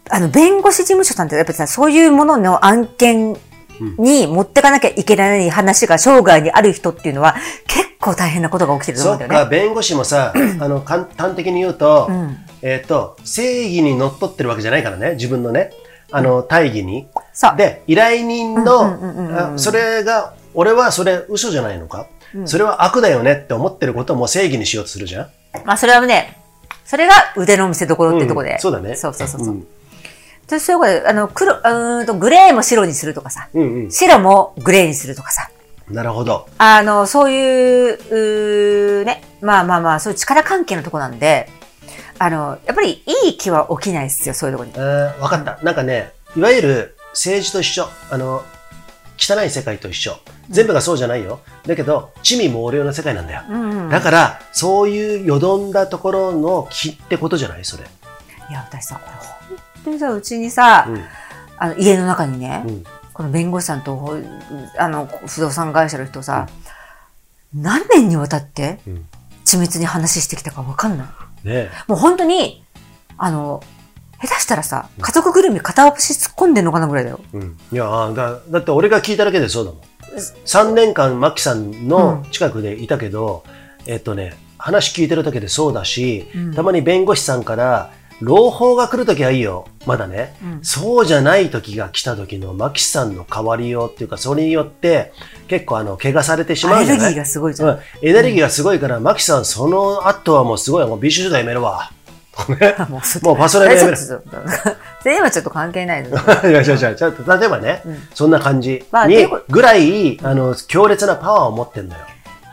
[0.08, 3.36] あの、弁護士事務所さんってやっぱりさ、そういうものの案件
[3.98, 9.50] に持ってかなきゃいけない話が生涯にある人っていうのは、結構大変なことが起きてると思うんだよね。
[9.50, 15.72] 弁護士もさ、 あの、簡単的に言うと、うんえっ、と、正義にのっとってるわけじゃないからね、自分のね、
[16.10, 17.08] あの、大義に。
[17.32, 17.56] そう。
[17.56, 22.06] で、依頼人の、あそれが、俺はそれ嘘じゃないのか、
[22.44, 25.30] それは悪だよねって思ってることをもう正義にしようとするじゃん？
[25.64, 26.38] まあ、それはね、
[26.84, 29.54] それが腕の見せ所ってところで、うんそうだねそうそうそうそう。
[29.54, 29.66] うん
[30.48, 33.90] でそういうことで、あの、黒、うーんと、グレーも白にするとかさ、うんうん。
[33.92, 35.48] 白もグレーにするとかさ、
[35.88, 36.48] なるほど。
[36.58, 41.48] あの、そういう、うーね、まあまあまあ、そういう力関係のとこなんで、
[42.18, 44.72] あの、やっぱりいい気は起きないですよ、そういうとこに。
[44.74, 45.60] あーわかった。
[45.62, 47.86] なんかね、いわゆる政治と一緒。
[48.10, 48.42] あの、
[49.20, 50.18] 汚い世界と一緒。
[50.48, 51.40] 全部がそうじゃないよ。
[51.66, 53.42] だけど、地味猛量な世界なんだよ。
[53.48, 53.90] うんうん。
[53.90, 57.64] だから、そういうよどんだところの気ってことじゃない？
[57.64, 57.84] それ。
[57.84, 61.04] いや、私さ、これ本当にさ、うちにさ、うん。
[61.58, 62.84] あの、家の中にね、うん。
[63.12, 64.16] この弁護士さんと、ほ
[64.78, 66.48] あの、不動産会社の人さ、
[67.54, 69.06] 何年にわたってうん、
[69.44, 71.04] 緻密に話してきたかわかんな
[71.44, 71.48] い。
[71.48, 72.64] ねもう本当に、
[73.18, 73.62] あの、
[74.22, 77.20] 下手したらさ、家族ぐるみ片足突っ込んでんのかなぐらいだよ。
[77.34, 77.38] え。
[77.38, 77.58] うん。
[77.72, 79.80] いやだ、だって俺が聞いただけでそうだもん。
[80.44, 83.44] 3年間、マキさんの近くでいたけど、
[83.86, 89.66] えっとね、話聞いてるだけでそうだし、うんたまに弁護士さんから、朗報が来るときはいいよ。
[89.86, 90.36] まだね。
[90.42, 95.12] うんそうじゃない時が来た時のマキさんの変わりようっていうか、それによって
[95.48, 97.06] 結構あの、怪我されてしまうじゃない？
[97.06, 97.68] アレルギーがすごいじゃん。
[97.70, 101.90] うん、エネルギーがすごいから、マキさんその後はもうすごい、もう美酒だやめるわ。
[102.48, 102.74] ね。
[102.88, 103.96] もうそもうパソレベル。
[103.96, 104.30] ちょっと
[105.02, 106.08] それ今ちょっと関係ないの。
[106.48, 108.08] いやいやいやちょっと例えばね、うん。
[108.14, 112.02] そんな感じにぐらい、あの、強烈なパワーを持ってんだよ。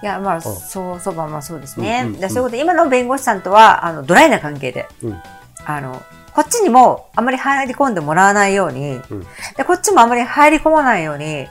[0.04, 2.08] いや、まあ、そう、そう、まあまあそうですね。
[2.22, 5.22] そういうことで、今の弁護士さんとは、あの、ドライな関係で、うん。
[5.66, 6.02] あの、
[6.34, 9.28] こっちにもあまり入り込んでもらわないように、うん。
[9.58, 11.48] で、こっちもあまり入り込まないように、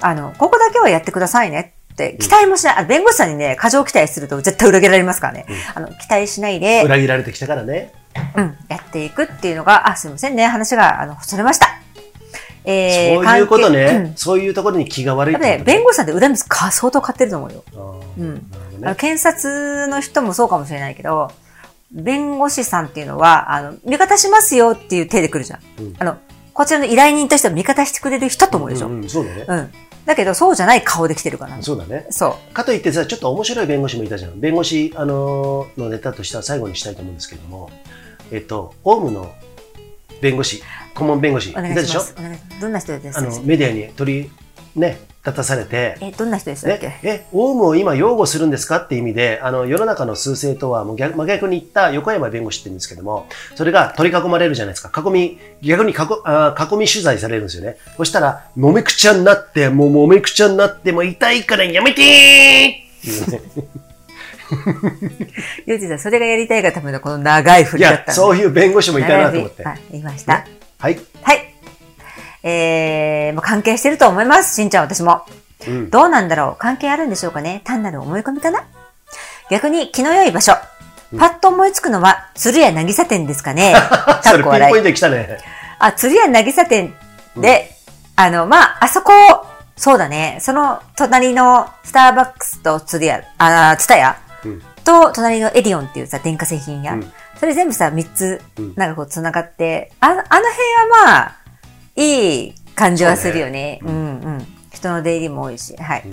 [0.00, 5.46] あの、ここだけはやってくださいねって、期待もしない、あ弁護士さんにね、過剰期待すると絶対裏切られますからね。
[5.74, 7.92] あの、期待しないで、裏切られてきたからね。
[8.36, 11.80] うん、やっていくっていうのが、あ、すいませんね、話が、あの、それました。
[12.64, 14.12] えそういうこと関係ね。
[14.16, 15.40] そういうところに気が悪いうん。
[15.40, 17.64] ってね、弁護士さんって恨みか相当買ってると思うよ。
[18.18, 18.96] うんなるほどあのね。
[18.96, 21.30] 検察の人もそうかもしれないけど、
[21.90, 25.60] 弁護士さんっていうのは、あの、味方しますよっていう手で来るじゃん。
[25.78, 26.18] うんあの、
[26.52, 28.88] こちらの依頼人としては味方してくれる人と思うでしょ。
[28.88, 28.92] うん。
[28.92, 29.70] うんうんそうだね。
[30.06, 31.62] だけど、そうじゃない顔で来てるから。
[31.62, 32.06] そうだね。
[32.10, 34.40] そかといってさ、ちょっと面白い弁護士もいたじゃん。
[34.40, 37.70] 弁護士、あのーのネタとしては最後にしたいと思うんですけども、
[38.32, 39.32] えっと、オウムの
[40.20, 40.62] 弁護士、
[40.94, 42.00] 顧問弁護士、いたでしょ？
[42.60, 43.26] どんな人ですか？
[43.26, 44.30] あの、メディアに取り、
[44.74, 55.02] ね、立たされて、え、どんな人でしたっけ、ね、え、オウムを今擁護するんですかって意味で、あの、世の中の数勢とはもう逆真逆に言った横山弁護士って言うんですけども、それが取り囲まれるじゃないですか。
[55.02, 57.76] 囲み、逆に囲あー囲み取材されるんですよね。
[57.98, 62.04] そしたら、もめくちゃになって、もうもめくちゃになって、もう痛いからやめてー
[62.78, 63.40] っていうね。
[65.66, 69.62] ゆうじさん、それがやりたいがためのこの長い振りだったのそういう弁護士もいたなと思って。
[69.62, 70.38] 長いいました。
[70.38, 70.44] ね
[70.78, 70.98] はい。
[71.22, 71.49] はい。
[72.42, 74.54] えー、もう関係してると思います。
[74.54, 75.22] しんちゃん、私も。
[75.66, 75.90] うん。
[75.90, 76.56] どうなんだろう？
[76.58, 77.62] 関係あるんでしょうかね？
[77.64, 78.66] 単なる思い込みかな？
[79.50, 80.52] 逆に気の良い場所。
[81.18, 83.74] パッと思いつくのは、鶴屋渚店ですかね？
[83.74, 84.74] かそれピンポインっこ笑い。
[84.74, 85.38] トで来たね。
[85.78, 86.94] あ、鶴屋渚店
[87.36, 87.70] で、
[88.16, 89.12] あの、まあ、あそこ、
[89.76, 90.38] そうだね。
[90.40, 94.62] その隣のスターバックスと鶴屋、あ、ツタヤうん。
[94.84, 96.92] と隣のエディオンっていうさ、電化製品屋。
[96.92, 100.46] うんそれ全部さ、3つうん、なんかこう繋がって、ああの辺は
[101.06, 101.36] まあ、
[101.96, 103.80] いい感じはするよね。
[103.82, 104.46] うそうねんうん。
[104.72, 105.76] 人の出入りも多いし。
[105.76, 106.00] はい。
[106.06, 106.12] ん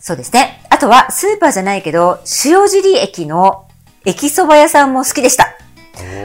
[0.00, 0.64] そうですね。
[0.68, 3.68] あとは、スーパーじゃないけど、塩尻駅の
[4.04, 5.56] 駅蕎麦屋さんも好きでした。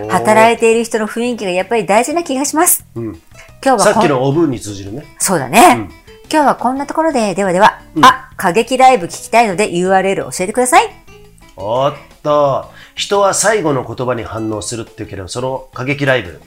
[0.09, 2.85] 働いいている人の雰囲気がやっぱり大事な気がします。
[2.95, 3.03] うん。
[3.03, 3.21] 今
[3.61, 5.05] 日はさっきのおぶんに通じるね。
[5.19, 10.89] そうだね、うん今日はこんなところで、ではでは、うんあ、過激ライブ聞きたいので URL 教えてください。
[11.55, 16.41] おっと、人は最後の言葉に反応するって言うけど、その過激ライブ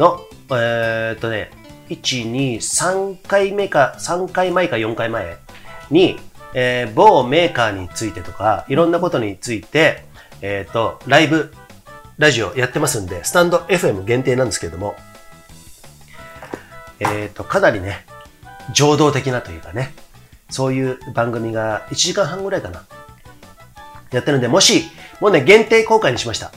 [0.00, 1.50] の、えーっとね、
[1.90, 5.36] 1、2、3回目か、3回前か4回前
[5.90, 6.16] に、
[6.54, 10.04] えー某メーカーについてとか、いろんなことについて、
[10.40, 11.52] えーっと、ライブ、
[12.16, 14.96] ラジオやってますんで、スタンド FM 限定なんですけれども、
[16.98, 18.06] えーっと、かなりね、
[18.72, 19.92] 情動的なというかね、
[20.48, 22.84] そういう番組が1時間半ぐらいかな。
[24.12, 24.84] やってるんで、もし、
[25.20, 26.50] もうね、限定公開にしました。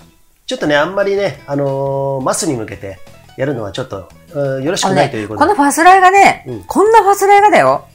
[0.46, 3.00] ちょっとね、あんまりね、あのーマスに向けて
[3.38, 5.46] やるのはちょっと、うんよろしくないということで。
[5.46, 7.88] このファスライがね、うんこんなファスライがだよ。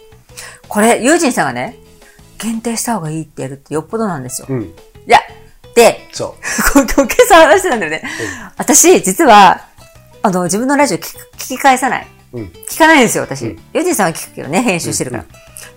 [0.69, 1.77] これ、ユージンさんがね、
[2.39, 4.47] 限定した方がいいってやるってよっぽどなんですよ。
[4.51, 4.73] うん、い
[5.07, 5.19] や、
[5.75, 6.37] で、そ
[6.73, 8.03] こ今日今朝話してたんだよね。
[8.57, 9.63] 私、実は、
[10.23, 12.07] あの、自分のラジオ聞き返さない。
[12.33, 12.39] う。
[12.39, 12.53] うん。
[12.69, 13.47] 聞かないんですよ、私。
[13.47, 15.25] うんユージンさんは聞くけどね、編集してるから。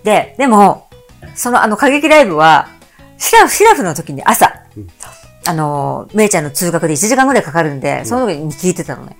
[0.04, 0.88] で、でも、
[1.34, 2.68] そのあの過激ライブは、
[3.18, 4.88] シラフ、シラフの時に朝、うん
[5.44, 9.16] あの、めいちゃんの通学で1時間ぐらいかかるんで、その時に聞いてたのね。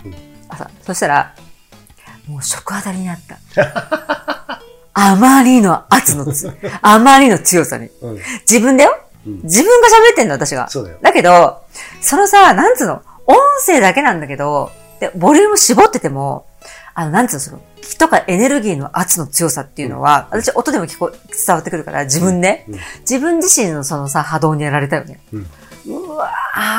[0.52, 0.70] うん朝。
[0.82, 1.34] そしたら、
[2.26, 3.38] もう食当たりになった。
[4.94, 6.50] あまりの圧のつ、
[6.82, 7.88] あまりの強さに。
[8.02, 8.18] うん。
[8.48, 10.68] 自分だよ、うん自分が喋ってんの、私が。
[10.68, 11.62] そうだよだけど、
[12.00, 13.36] そのさ、なんつうの、音
[13.66, 16.46] 声だけなんだけど、で、ボリューム絞ってても、
[16.94, 25.20] あの、なんつうの、その、気とかエネルギーの圧の強さっていうのは、私、音でも聞こえ、伝わってくるから、自分で、うん自分自身のそのさ、波動にやられたよね。
[25.32, 25.46] うん
[25.84, 26.30] うわ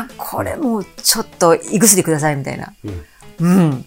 [0.10, 2.74] ーこれもう、ちょっと、胃薬ください、みたいな。
[2.86, 3.06] うん
[3.40, 3.86] うん。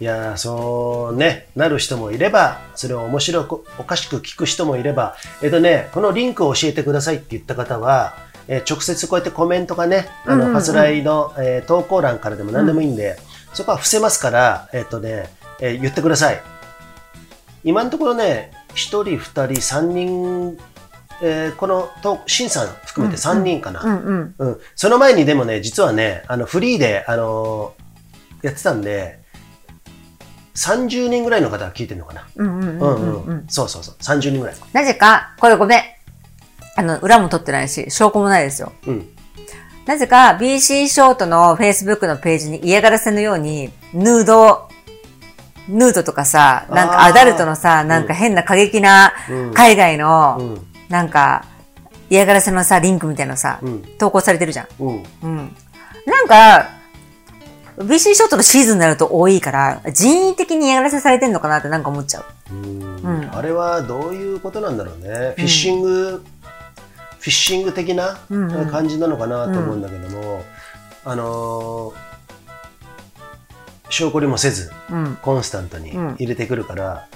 [0.00, 8.16] いやーそうね、なる人もいれば、それを面白く、おかしく聞く人もいれば、えっとね、このリンクを教えてくださいって言った方は、
[8.48, 13.16] えー直接こうやってコメントがね、あの、うんうんうんファスライの、えー投稿欄からでも何でもいいんで、
[13.54, 15.28] そこは伏せますから、えっとね、
[15.60, 16.42] えー言ってください。
[17.62, 20.58] 今のところね、1人、2人、3人、
[21.22, 23.80] えーこの、と、シンさん含めて3人かな。
[23.82, 24.34] うんうん。
[24.36, 24.60] うん。
[24.74, 27.81] その前にでもね、実はね、あの、フリーで、あのー
[28.42, 29.20] やってたんで、
[30.54, 32.26] 30人ぐらいの方が聞いてるのかな。
[32.36, 33.30] うんうんううんんうんう。
[33.30, 33.44] うんん。
[33.48, 33.94] そうそうそう。
[34.00, 34.56] 30人ぐらい。
[34.72, 35.80] なぜか、これごめん。
[36.76, 38.72] あの、裏も取ってないし、証拠もないですよ。
[38.86, 39.08] うん。
[39.86, 44.68] なぜか BC ショートの Facebook のページに嫌がらせのように、ヌード、
[45.68, 50.66] ヌードとかさ、なんかアダルトのさ、なんか変な過激なうん海外うの、ん。
[50.88, 51.46] なんか
[52.10, 53.82] 嫌がらせのさ、リンクみたいなのさう、ん。
[53.98, 54.66] 投稿されてるじゃん。
[54.78, 55.02] うん。
[55.22, 55.56] うん。
[56.06, 56.68] なんか、
[57.78, 62.24] BC ショートのシーズンになると多いから、人為的に嫌がらせされてんのかなってなんか思っちゃう。
[62.54, 65.08] うんうんあれはどういうことなんだろうね。
[65.36, 66.22] フィッシング、
[67.18, 70.44] フィッシング的なうんうん感じなのかなと思うんだけども、
[71.04, 72.12] あのー
[73.90, 75.18] 証拠りもせず、うん。
[75.20, 77.06] コンスタントにうん入れてくるから、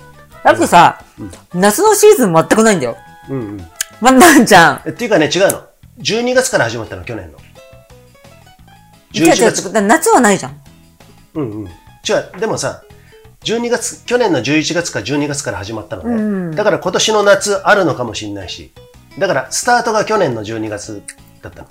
[0.44, 1.30] だってさ、うん
[1.60, 2.96] 夏のシーズン全くないんだよ。
[3.30, 3.66] うんうん。
[4.00, 4.82] まなんちゃん。
[4.86, 5.62] えっていうかね、違うの。
[6.00, 7.38] 12月から始まったの、去年の。
[9.12, 9.68] 違う違う11月。
[9.68, 9.82] 違う。
[9.82, 10.60] 夏はないじゃん。
[11.34, 11.66] うんうん。
[11.66, 11.68] 違
[12.36, 12.82] う、でもさ、
[13.44, 16.14] 12月、去年の11月か12月から始まったのね。
[16.14, 18.72] うんだから今年の夏あるのかもしれないし。
[19.18, 21.02] だから、スタートが去年の12月
[21.42, 21.68] だったの。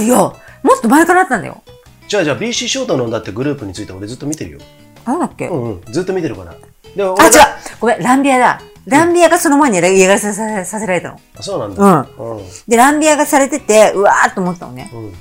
[0.00, 0.36] 違うよ。
[0.62, 1.62] もっと前からあったんだよ。
[2.08, 4.60] じゃあじゃあ BC ショートのだってグループについて俺ずっと見てるよ。
[5.04, 5.82] なんだっけ、うんうん。
[5.92, 6.54] ずっと見てるから。
[6.94, 7.32] でもあ、違う
[7.80, 8.60] ごめん、ランビアだ。
[8.86, 11.20] ランビアがその前に家がさささせられたの。
[11.36, 12.08] あそうなんだ。
[12.18, 12.36] うん。
[12.36, 12.44] うん。
[12.68, 14.88] で、ランビアがされてて、うわーっと思ったのね。
[14.94, 15.14] うん。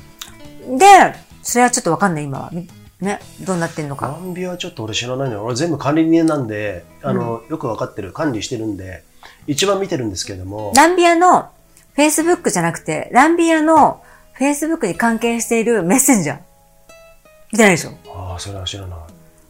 [0.67, 0.85] で、
[1.43, 2.49] それはちょっとわかんない、今は。
[2.51, 2.67] み
[3.01, 4.17] ね、どうなってんのガか。
[4.19, 5.43] ンビアはちょっと俺知らないのよ。
[5.43, 9.03] 俺全部管理人なんで、あの、よくわかってる、管理してるんで、
[9.47, 11.49] 一番見てるんですけれども、ランビアの
[11.97, 14.01] Facebook じゃなくて、ランビアの
[14.39, 16.37] Facebook に関係しているメッセンジャー。
[17.51, 17.91] 見てないでしょ？
[18.13, 18.99] ああ、それは知らない。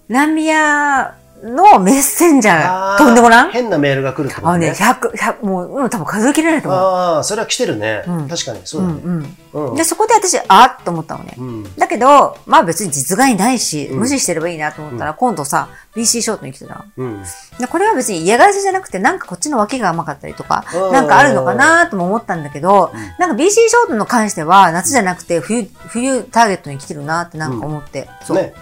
[0.09, 4.69] ランビアのメッセンジャー、飛んでごらん変なメールが来るってことね。
[4.69, 6.81] あのね、100、100、もう、うん、多分数えきれないと思う。
[6.81, 8.03] ああ、それは来てるね。
[8.07, 9.35] うん確かに、そううんだね。
[9.53, 9.69] うん。
[9.69, 9.75] うん。
[9.75, 11.35] で、そこで私、あーっと思ったのね。
[11.37, 11.75] うん。
[11.75, 17.23] だけど、まあ別に実害ないし、うん無視してればいいなと思ったら、今度さ、BC ショートに来てたうん。
[17.59, 28.09] でこれは別に嫌がらせじゃなくて、なんかこっちの脇が甘かったりとかうん、なんかあるのかなとも思ったんだけど、うんなんか BC ショートの関しては、夏じゃなくて冬、冬ターゲットに来てるなってなんか思って。
[28.23, 28.37] そう。
[28.37, 28.53] ね。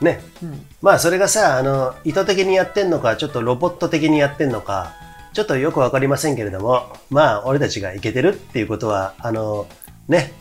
[0.00, 0.22] ね。
[0.42, 4.92] うんまあ、それがさ、あの、意図的にやってんのか、ちょっとロボット的にやってんのか、
[5.32, 9.66] ちょっとよくわかりませんけれども、まあ、俺たちがいけてるっていうことは、あの、
[10.08, 10.32] ね。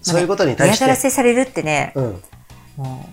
[0.00, 2.22] そういうことに対し嫌がらて、せされるってね、うん。
[2.76, 3.08] も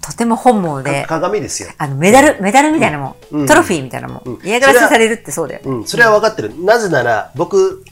[0.00, 1.70] う、とても本望でか、鏡ですよ。
[1.76, 5.62] あの、メダル、メダルみたいなもん、うんトロフィーみたいなもん、うん嫌がらせされるってそうだよ。
[5.64, 6.52] うん、それは分かってる。
[6.64, 7.84] なぜなら、僕、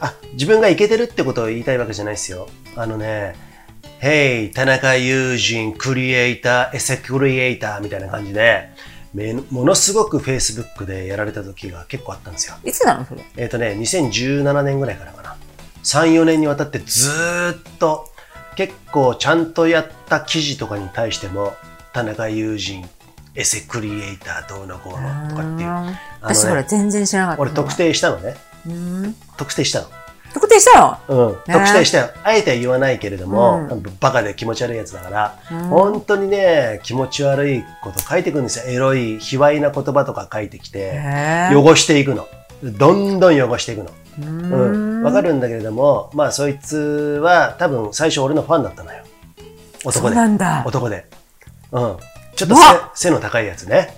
[0.00, 2.48] あ、自分がいけてるってことを言いたいわけじゃないですよ。
[2.74, 3.36] あのね、
[4.00, 8.70] Hey, 田中友人、クリエイター、エセクリエイターみたいな感じで、
[9.12, 12.54] めものすごく Facebook でやられた時が結構あったんですよ。
[12.64, 13.22] いつなのそれ？
[13.36, 15.36] えっ、とね、2017年ぐらいからかな。
[15.82, 18.08] 3、4年にわたってずーっと
[18.54, 21.54] 結構ちゃんとやった記事とかに対しても、
[21.92, 22.88] 田中友人、
[23.34, 25.86] エセクリエイターどうのこうのとかっていう。
[25.86, 27.42] ね私ほら全然知らなかった。
[27.42, 27.76] 俺特。
[27.76, 28.36] 定したのね。
[28.64, 29.16] うん。
[29.36, 29.88] 特定したの。
[30.38, 31.32] 特定したうん。
[31.32, 32.10] ね特定したよ。
[32.22, 38.72] あえては言わないけれども、うんバカで気持ち悪いやつだから、の本当にね、気持ち悪いこと書いてくるんですよ。
[38.72, 42.26] エロい、卑猥な言葉とか書いてきて、へー汚していくの。
[42.62, 43.90] どんどん汚していくの。
[44.20, 45.02] ううん。
[45.02, 49.02] わかるんだけれども、まあそいつは多分最初俺のファンだったのよ。
[49.82, 50.16] そう男で。
[50.16, 50.64] なんだ。
[50.66, 51.06] 男で。
[51.72, 51.96] うん。
[52.36, 53.96] ちょっとうわ背背の高いやつね。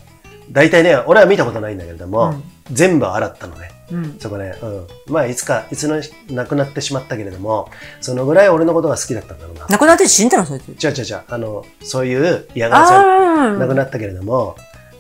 [0.51, 3.71] 大体ね、俺は見たことないんだけれども、うん全部洗ったのね。
[3.93, 4.17] うん。
[4.19, 4.87] そこね、うん。
[5.07, 7.71] まあ、いつか、いつの亡くなってしまったけれども、
[8.01, 9.67] そのぐらい俺のことが好きだったんだろうな。
[9.69, 10.69] 亡くなって死んだのそいつ。
[10.69, 14.57] 違う違う違う、あの、そういう嫌がらせはあ亡くなったけれども、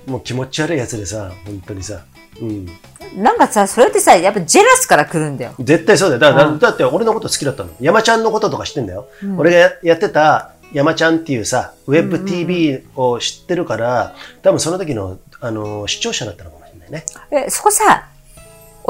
[0.06, 2.02] もう気持ち悪いやつでさ、本当にさ、
[2.40, 2.66] うん。
[3.18, 3.20] あ。
[3.20, 5.54] なんかさ、それってさ、やっぱジェラスから来るんだよ。
[5.58, 6.34] 絶対そうだよ。
[6.34, 7.70] だうんだって俺のこと好きだったの。
[7.80, 9.08] 山ちゃんのこととか知ってんだよ。
[9.22, 17.04] うん俺がややってた山ちゃんっていうさ、ウェブ TV を知ってるから、多分その時の、あの、視聴者だったのかもしれないね。
[17.30, 18.09] え、そこさ、お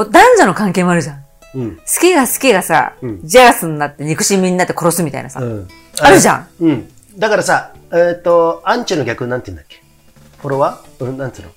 [0.04, 1.24] 男女の関係もあるじゃん。
[1.54, 1.76] うん。
[1.76, 5.40] 好きが好きがさ、うんジェラスになって憎しみになって殺すみたいなさ。
[5.40, 5.68] うん。
[6.00, 6.48] あるじゃん。
[6.60, 6.88] うん。
[7.18, 9.82] だからさ、えっ、と、アンチの逆なんて言うんだっけ？
[10.38, 11.04] フォロワー？
[11.04, 11.48] うん、なんつうの？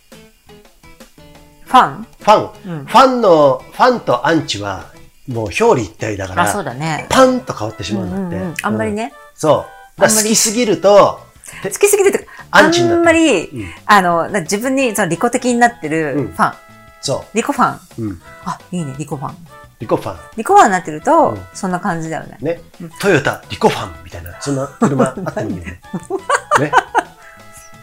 [1.66, 2.04] ファン？
[2.04, 4.92] ファン、うんファンの、ファンとアンチは、
[5.28, 7.08] もう表裏一体だから、あ、そうだね。
[7.10, 8.36] パンと変わってしうまうんだって。
[8.36, 8.56] んうんうん。
[8.62, 9.14] あんまりうね。
[9.36, 9.66] そ
[9.98, 10.02] う。
[10.02, 11.20] だ好きすぎると、
[11.64, 16.56] 好きすぎるってか、あんまり、うんあの、な自分にその利己的になってるうんファン。
[17.04, 17.80] そ利己ファン。
[18.00, 18.02] う。
[18.02, 18.22] うん。
[18.46, 19.36] あ、いいね、利己ファン。
[19.80, 20.18] リコファン。
[20.38, 22.38] 利己ファンになってると、うんそんな感じだよね。
[22.42, 22.62] ね。
[23.02, 25.82] トヨタ、リコファンみたいな、そんな車あってもいいよね。
[26.60, 26.72] ね。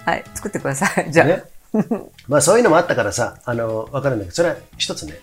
[0.06, 1.12] はい、作ってください。
[1.12, 1.26] じゃあ。
[1.26, 1.44] ね。
[2.26, 5.20] まあそういうのもあったからさ、あの、わかるんだけど、それは一つね、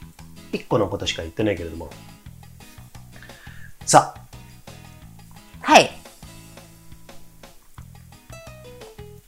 [0.52, 1.90] 一個のことしか言ってないけれども。
[3.86, 4.22] さあ、
[5.62, 5.92] はい。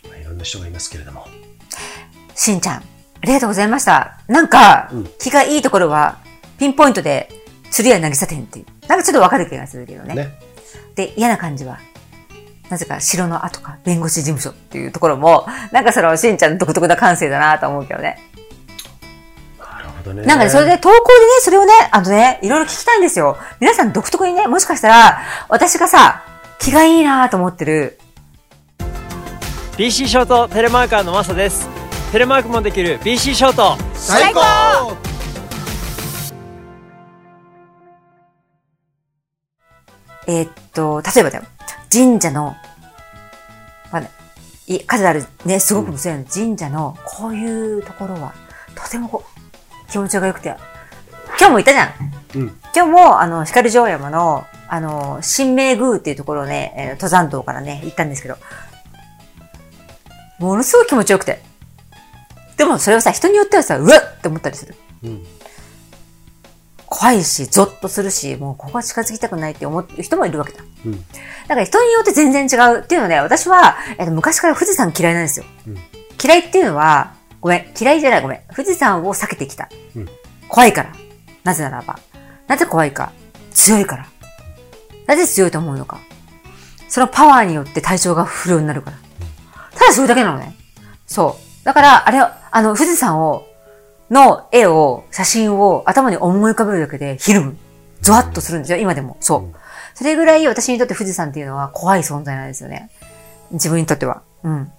[0.07, 1.27] まあいろんな人がいますけれども。
[2.35, 2.83] しんちゃん、
[3.21, 4.17] ありがとうございました。
[4.27, 6.19] なんか、うん気がいいところは、
[6.57, 7.29] ピンポイントで、
[7.71, 8.65] 釣りや渚店っていう。
[8.87, 10.15] なんかちょっとわかる気がするけどね。
[10.15, 10.39] ね。
[10.95, 11.79] で、嫌な感じは、
[12.69, 18.19] なぜか城の跡か弁護士事務所っていうところも、なんかそのしんちゃんの独特な感性だなと思うけどね。
[19.59, 20.25] なるほどね。
[20.25, 21.05] なんかね、それで投稿でね、
[21.41, 23.37] それをね、あのね、いろいろ聞きたいんですよ。
[23.59, 26.23] 皆さん独特にね、もしかしたら、私がさ、
[26.59, 27.99] 気がいいなと思ってる、
[29.77, 31.78] BC ショートテレマーカーのマサです
[32.11, 33.77] テレマークもできる BC ショート。
[33.93, 34.39] 最高。
[40.25, 41.43] えーっと、例えばだよ、
[41.91, 42.55] 神社の、
[43.91, 44.09] まあね、
[44.65, 46.23] い数あるね、すごく無線。
[46.23, 48.33] の神社のこういうところは、
[48.73, 49.23] とてもこ
[49.87, 50.55] う気持ちが良くて、
[51.39, 51.89] 今日も行ったじゃん。
[52.35, 52.59] うん。
[52.75, 58.37] 今日も、あの、光城山の、あの、新名宮っていうところをね、えー登山道からね、行ったんですけど、
[60.39, 61.47] ものすごい気持ちよくて。
[62.59, 64.75] でもそれをさ、人によってはさ、うわっって思ったりする。
[65.05, 65.25] うん。
[66.85, 70.61] 怖いし、ゾッとするし、もうここは近づきたくないって思ってる人もいるわけだ。
[70.85, 70.91] うん。
[70.91, 70.99] だ
[71.47, 75.45] から人によって全然違うっていうので、私は、えっと、昔から富士山嫌いなんですよ。
[75.67, 75.77] うん
[76.21, 78.41] 嫌いっていうのは、ごめん、嫌いじゃないごめん。
[78.53, 79.69] 富士山を避けてきた。
[79.95, 80.09] うん
[80.49, 80.91] 怖いから。
[81.45, 81.97] なぜならば。
[82.47, 83.13] なぜ怖いか。
[83.51, 84.07] 強いから。
[85.07, 86.01] なぜ強いと思うのか。
[86.89, 88.97] そのパワーによって体調が不良になるから。
[89.75, 90.55] ただそれだけなのね。
[91.07, 91.48] そう。
[91.69, 93.45] だから、あれ、あの、富士山を、
[94.09, 97.57] の絵を、写真を頭に思い浮かべるだけで、ひるむ。
[98.01, 99.17] ゾワッとするんですよ、今でも。
[99.19, 99.57] そう。
[99.93, 102.89] それぐらい私にとって富士山っていうのは怖い存在なんですよね。
[103.51, 104.23] 自分にとっては。
[104.41, 104.71] うん。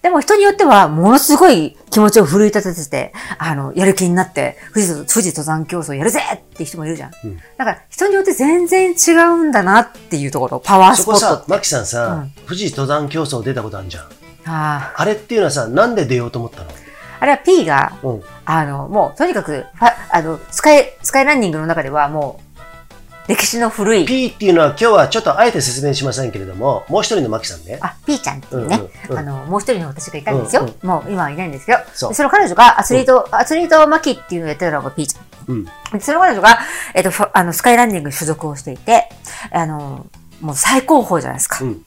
[0.00, 7.10] でも人によっては、ものすごい気持ちを奮い立てて、あの、やる気になって、富士、富士登山競争やるぜっていう人もいるじゃん。
[7.22, 11.50] うんだから、人によって全然違うんだなっていうところ、パワースそこさポットっ、て。
[11.52, 14.19] マキさんさ、うん富士登山競争出たことあるじゃん。
[14.46, 16.70] ああれっていうのはさ、なんで出ようと思ったの？
[16.70, 16.72] あ。
[17.20, 18.22] あれは P が、うん。
[18.46, 19.66] あの、もう、とにかく、
[20.10, 27.78] あの、スカイ、スカイランニングの中ではもう、歴史の古い、P っていうのは今日はちょっとあえて説明しませんけれども、もう一人のマキさんね。
[27.82, 30.62] あ、P ちゃんっていうね、うんうんうんあの、もう一人の私がいたんですよ。
[30.62, 35.24] うんうもう今はいないんですけど、その彼女がアスリート、アスリートマキっていうのをやってたのが P ちゃん。
[35.48, 35.64] うん。
[35.64, 36.58] でその彼女が、
[36.94, 39.10] えっと、あの、スカイランニングに所属をしていて、
[39.52, 40.06] あの、
[40.40, 41.62] もう最高峰じゃないですか。
[41.62, 41.84] うん。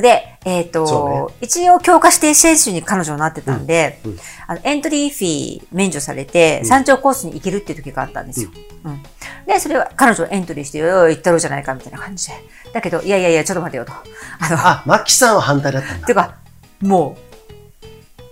[0.00, 4.18] で、えっ、そと、一応強化指定選手に彼女になってたんで、うんうん
[4.48, 8.50] あのエントリーフィー免除されて、山頂コースに行けるっていう時があったんですよ。
[8.84, 9.02] うん
[9.46, 12.34] で、それは彼女をエントリーして、よ行ったろうじゃないかみたいな感じで。
[12.72, 13.92] だけど、いやいやいや、ちょっと待てよと。
[13.92, 16.06] あの、あ、マキさんは反対だったんだ。
[16.06, 16.36] ていうか、
[16.80, 17.86] もう、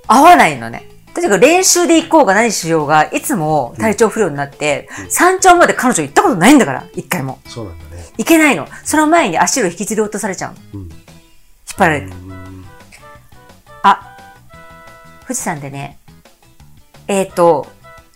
[0.07, 0.89] 合わないのね。
[1.15, 7.41] とにかく練習で行こうが何しようが、いつも体調不良になって、山頂まで彼女行ったことないんだから、一回も。
[7.47, 8.05] そうなんだね。
[8.17, 8.67] 行けないの。
[8.85, 10.81] その前に足を引きずり落とされちゃうの。
[10.81, 10.89] うん。
[11.71, 12.07] 引っ張られて。
[12.07, 12.65] うん
[13.83, 14.17] あ、
[15.23, 15.99] 富士山でね、
[17.09, 17.67] えっ、と、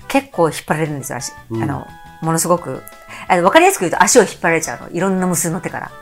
[0.09, 1.33] 結構引っ張られるんですよ、足。
[1.51, 1.87] うんあの、
[2.21, 2.83] ものすごく。
[3.29, 4.91] あの、わかりやすく言うと足を引っ張られちゃうの。
[4.91, 5.93] いろんな無数の手から。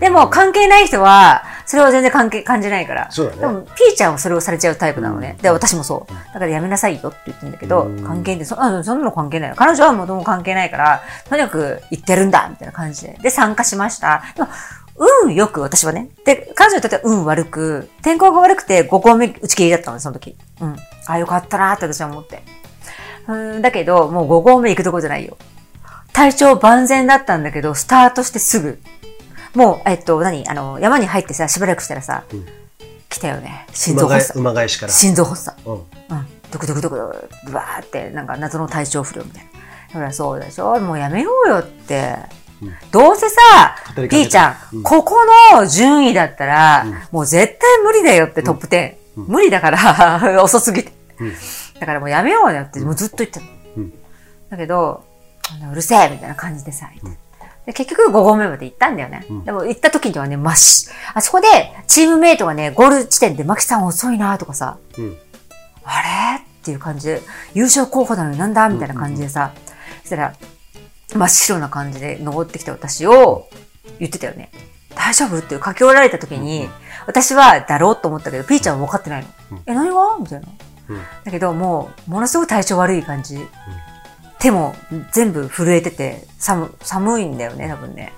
[0.00, 3.10] でも、関係ない人は、それは全然関係、感じないから。
[3.10, 5.34] そうだねでも、ピーちゃんはそれをされちゃうタイプなのね。
[5.36, 6.12] うんで、私もそう。
[6.12, 9.56] だからやめなさいよって言ってんだけど、うん関係で、そあそんなの関係ないよ。
[9.56, 13.18] 彼女はもともと関係ないから、とにかく言ってやるんだみたいな感じで。
[13.20, 14.22] で、参加しました。
[14.36, 14.48] でも、
[14.96, 16.08] 運よく、私はね。
[16.24, 20.36] で、彼女にとっては運悪く、天候が悪くて5個目打ち切りだったの、その時。
[20.60, 20.76] うん。
[21.06, 22.42] あ、よかったなーって私は思って。
[23.26, 25.36] うん、だけど、もう5合目行くとこじゃないよ。
[26.12, 28.78] 体調万全だったんだけど、スタートしてすぐ。
[29.54, 30.48] もう、えっと、何？
[30.48, 32.46] あの、山に入ってさ、しばらくしたらさ、うん
[33.10, 33.66] 来たよね。
[33.72, 34.40] 心臓発作。
[34.40, 34.92] 馬返しから。
[34.92, 35.70] 心臓発作。
[35.70, 35.74] うん。
[35.74, 35.84] うん。
[36.50, 39.50] ドクドクドクドク、ブワーって、なんか謎の体調不良みたいな。
[39.92, 40.80] だからそうでしょ？
[40.80, 42.16] もうやめようよって。
[42.62, 42.74] うん。
[42.90, 44.82] どうせさ語りかけ、たピーちゃん、うん。
[44.82, 45.16] ここ
[45.52, 48.94] の順位だったら、もう絶対無理だよって、トップ10。
[49.16, 50.92] 無理だから、 遅すぎて。
[51.18, 51.32] うん。
[51.80, 53.52] だからもうやめようよって、もうずっと言ってたの。
[53.76, 53.92] うん。
[54.50, 55.04] だけど、
[55.70, 56.88] うるせえみたいな感じでさ、
[57.66, 59.24] 結局5合目まで行ったんだよね。
[59.30, 59.44] ん。
[59.44, 61.46] でも行った時にはね、まっし、あそこで
[61.86, 65.16] チームメイトがね、ゴール地点でマキさん遅いなとかさ、うん。
[65.84, 66.02] あ
[66.36, 66.38] れ？
[66.38, 67.22] っていう感じで、
[67.54, 68.68] 優勝候補なのになんだ？
[68.68, 69.52] みたいな感じでさ、
[70.02, 70.34] そしたら、
[71.14, 73.48] 真っ白な感じで登ってきた私を
[73.98, 74.50] 言ってたよね。
[74.94, 75.38] 大丈夫？
[75.38, 76.68] って書き終わられた時に、
[77.06, 79.28] 私はだろうと思ったけど、ピーちゃんは分かってないの。
[79.66, 80.16] え、何が？
[80.18, 80.48] みたいな。
[80.88, 83.38] うんだけど、もう、ものすごい体調悪い感じ。
[84.38, 84.74] 手も
[85.12, 88.12] 全部震えてて、寒、寒いんだよね、多分ね。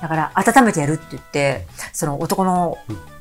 [0.00, 2.76] だから、温めてやるって言って、その男の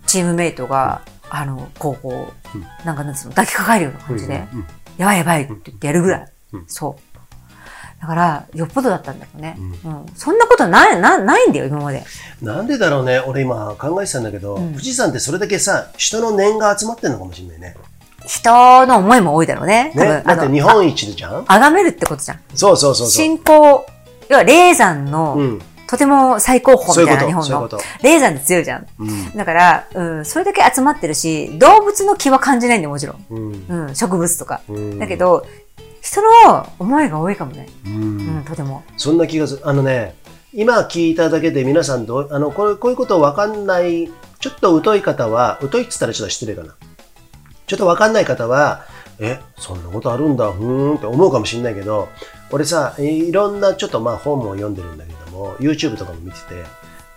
[0.08, 4.66] チームメイトが、あの、こう、こうんう、なんかなんつうの、抱きかかえるような感じで、うん
[4.98, 6.32] やばいやばいって言ってやるぐらい。
[6.54, 7.09] うんそう。
[8.02, 9.58] だから、よっぽどだったんだよね。
[9.84, 10.06] うん。
[10.16, 12.04] そんなことない、な、ないんだよ、今まで。
[12.42, 13.20] なんでだろうね。
[13.20, 17.76] 俺今考えてたんだけど、うん富士山ってそれだけさ、人の念が集まってるのかもしれないね。
[18.26, 19.92] 人の思いも多いだろうね。
[19.96, 20.24] ね？
[20.26, 21.44] だって日本一じゃん？
[21.48, 22.40] あがめるってことじゃん。
[22.54, 23.08] そうそうそうそう。
[23.10, 23.86] 信仰、
[24.30, 25.62] 要は霊山の、うん。
[25.88, 27.70] とても最高峰みたいな日本の。
[28.04, 28.86] 霊山って強いじゃん。
[29.00, 29.36] うん。
[29.36, 33.26] だから、うん、それだけ集まってるし、動物の気は感じないんだよ、もちろん。
[33.30, 33.66] うん。
[33.88, 34.62] うん、植物とか。
[34.70, 35.48] うんだけど、
[36.02, 37.68] 人の思いが多いかもね。
[37.86, 38.84] ううんん、とても。
[38.98, 39.62] そんな気がする。
[39.64, 40.16] あのね、
[40.54, 46.76] 今聞いただけで皆さんどう、あの、こうこういうことわかんない、ちょっと疎い方は、疎いって言ったらちょっと失礼かな。
[47.68, 48.86] ちょっとわかんない方は、
[49.20, 52.08] え、そんなことあるんだ、ふーんって思うかもしれないけど、
[52.52, 56.64] 俺さ、いろんなちょっとまあ本も読んでるんだけども、YouTube とかも見てて、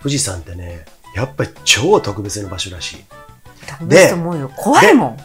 [0.01, 3.05] 富士山ってね、やっぱり超特別な場所らしい。
[3.65, 4.51] 飛ぶと思うよ。
[4.55, 5.17] 怖いもん。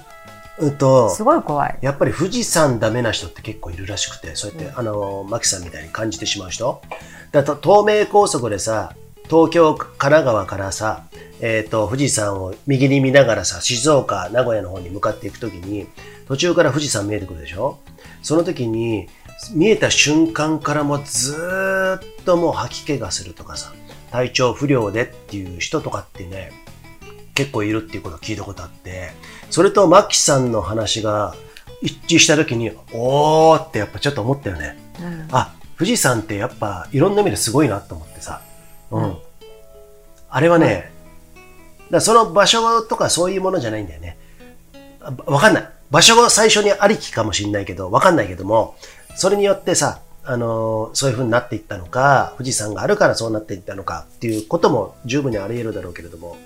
[0.61, 1.79] うんとす、ごい怖い。
[1.83, 6.83] やっぱり富士山ダメな人って結構いるらしくて、そうやって、あの、マキさんみたいに感じてしまう人。
[7.33, 8.95] だと東名高速でさ、
[9.31, 11.05] 東京、神奈川からさ、
[11.41, 15.87] えっ、と、富士山を右に見ながらさ、静岡、名古屋の方に向かっていくときに、
[16.27, 17.79] 途中から富士山見えてくるでしょ？
[18.23, 19.09] その時に、
[19.55, 23.73] 見えた瞬間からもうずーっともう吐き気がするとかさ、
[24.11, 26.51] 体調不良でっていう人とかってね、
[27.35, 29.13] 結構いるっていうことを聞いたことあって、
[29.51, 31.35] それとマキさんの話が
[31.83, 34.79] 一致した時に、おーってやっぱちょっと思ったよね。
[35.01, 38.41] うんあ、富士山ってやっぱいろんな意味ですごいなと思ってさ。
[38.91, 39.03] うん。
[39.03, 39.17] うん
[40.31, 40.93] あれはね、
[41.37, 41.47] だか
[41.93, 44.19] らその場所とかそういうものじゃないんだよね。
[45.01, 45.71] あわかんない。
[45.91, 48.77] 場所が最初にありきかもしれないけど、わかんないけども、
[49.17, 56.37] それによってさ、あのーそういう風になっていったのか、富士山があるからそうなっていったのかっていうことも十分にあり得るだろうけれども、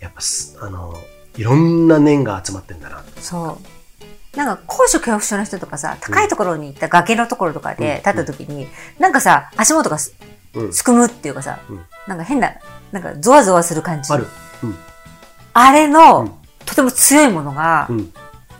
[0.00, 0.96] やっぱす、あのー
[1.36, 3.02] いろんな念が集まってんだな。
[3.20, 4.36] そう。
[4.36, 8.68] なんか高所恐怖症の人とかさ、高いところに行った崖のところとかで立った時に、
[8.98, 10.14] なんかさ、足元がす
[10.84, 12.52] くむっていうかさ、うんなんか変な、
[12.92, 14.12] なんかゾワゾワする感じ。
[14.12, 14.26] ある。
[14.62, 14.74] うん。
[15.52, 16.32] あれの、うん
[16.66, 18.12] とても強いものがうん。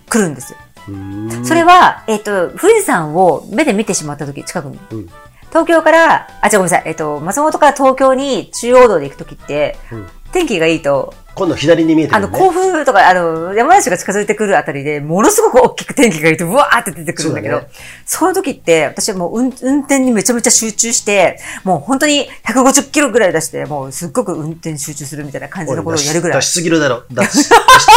[0.09, 0.59] 来るんですよ。
[0.89, 4.79] うーんそれは、えっ、と、富士山を目で見てしまった時、近くに。
[4.91, 5.11] うん
[5.51, 6.83] 東京から、あ、違うごめんなさい。
[6.87, 12.47] えっ、と、松本から東京に中央道で行く時って、うん天気がいいと、今度左に見えてあの、くるね。
[12.49, 17.68] 甲府とか、あの、山梨が近づいてくるあたりで、ものすごく大きく天気がいいと、うわーって出てくるんだけど、そうだ
[18.05, 26.51] その時って、私はもう運運転にめちゃめちゃ集中して、もう本当に150キロぐらい出して、もうすっごく運転集中するみたいな感じのことをやるぐらい出 し。
[26.51, 27.07] すぎるだろう。
[27.11, 27.51] 出し出しす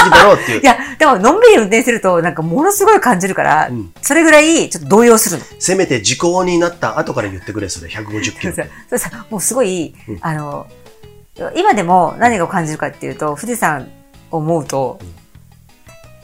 [0.05, 0.63] ぎだろうっていうい。
[0.63, 5.43] や、でも、のんびり運転すると、なんかものすごい感じるから、うんそれぐらい、ちょっと動揺するの。
[5.59, 7.89] せめて時効になった後から言ってくれ、それ。
[7.89, 8.65] 150キロ そう。
[8.65, 10.67] さ、そうさ、もうすごい、うんあの、
[11.55, 13.89] 今でも何を感じるかっていうと、富士山
[14.31, 15.23] を思うと、うん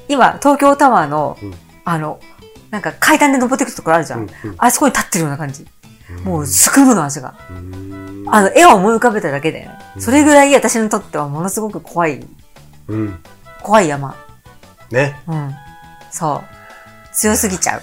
[0.10, 1.54] 今、東京タワーの、うん
[1.86, 2.20] あの、
[2.72, 4.28] なんか階段で登っていくところあるじゃん。
[4.58, 5.66] あそこに立ってるような感じ。
[6.24, 7.36] もう、うすくむの足が。
[8.28, 12.26] あの、絵を思い浮かべただけで、うんそれぐらい私にとってはものすごく怖い、
[12.88, 13.20] うん。
[13.62, 14.16] 怖い山。
[14.92, 15.20] ね。
[15.28, 15.56] うん。
[16.12, 17.14] そう。
[17.14, 17.82] 強すぎちゃう。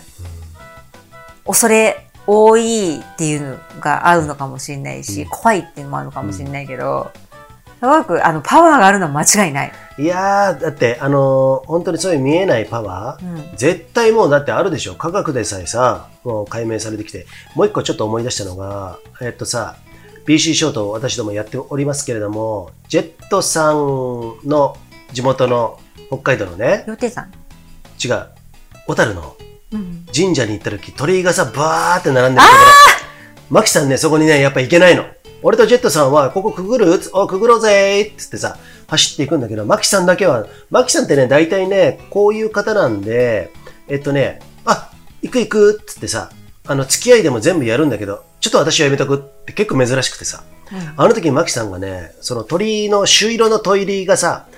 [1.47, 7.11] 恐れ多いっていうのが合うのかもしれないし、うん怖いっていうのもあるのかもしれないけど、
[7.81, 9.73] すごくあのパワーがあるのは間違いない。
[9.99, 13.57] いやー、だって、あのー本当にそういう見えないパワー、うん。
[13.57, 19.77] 絶対もうだってあるでしょ科学でさえさ、もう解明されてきて、もう一個ちょっと思い出したのが、えっとさ、
[20.27, 23.77] BC ショートを私どもやっておりますけれども、ジェットさん
[24.45, 24.77] の
[25.13, 27.33] 地元の北海道のね、予定さん？
[28.05, 28.27] 違う、
[28.87, 29.46] 小樽のうん。
[30.15, 32.59] 神社に行った時、鳥居がさ、バーって並んでるとこ
[33.51, 33.55] ろ。
[33.55, 35.05] マキさんね、そこにね、やっぱ行けないの。
[35.43, 37.01] 俺とジェットさんは、ここくぐる？
[37.13, 38.59] お、くぐろうぜーっつってさ、
[38.89, 43.51] 走っていくんだけど、マキさんだけは、マキさんってね、大体ね、こういう方なんで、
[43.89, 44.91] えっとね、あ、
[45.23, 46.31] 行く行くっつってさ、
[46.67, 50.43] あの、付き合いでも全部やるんだけど、ちょっと私はやめとくって結構珍しくてさ、
[50.97, 54.49] あの時にマキさんがね、その鳥居の朱色の鳥居がさ、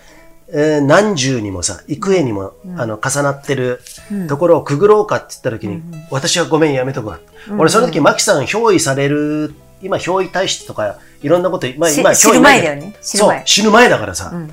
[0.50, 3.80] えー何重にもさ、幾重にも、あの、重なってる
[4.10, 7.20] うんところをくぐろうかって言った時に、うんうん私はごめんやめとくわ。
[7.50, 12.94] うん俺その時マキさん憑依される、今憑依体質とかいろんなこと、まあし今知る前だよね。
[13.00, 13.42] そう前、。
[13.44, 14.50] 死ぬ前だからさ、うん。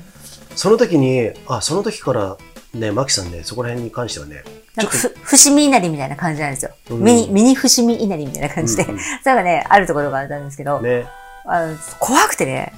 [0.54, 2.36] その時に、あ、その時から
[2.74, 6.72] ね、マキさんね、そこら辺に関してはね、ちょっとなんかふ、伏見稲荷みたいな感じなんですよ。
[6.90, 8.84] うんミニ、ミニ伏見稲荷みたいな感じで。
[8.84, 11.06] うんうん それがね、あるところがあったんですけど、ね、
[11.46, 12.74] あの怖くてね、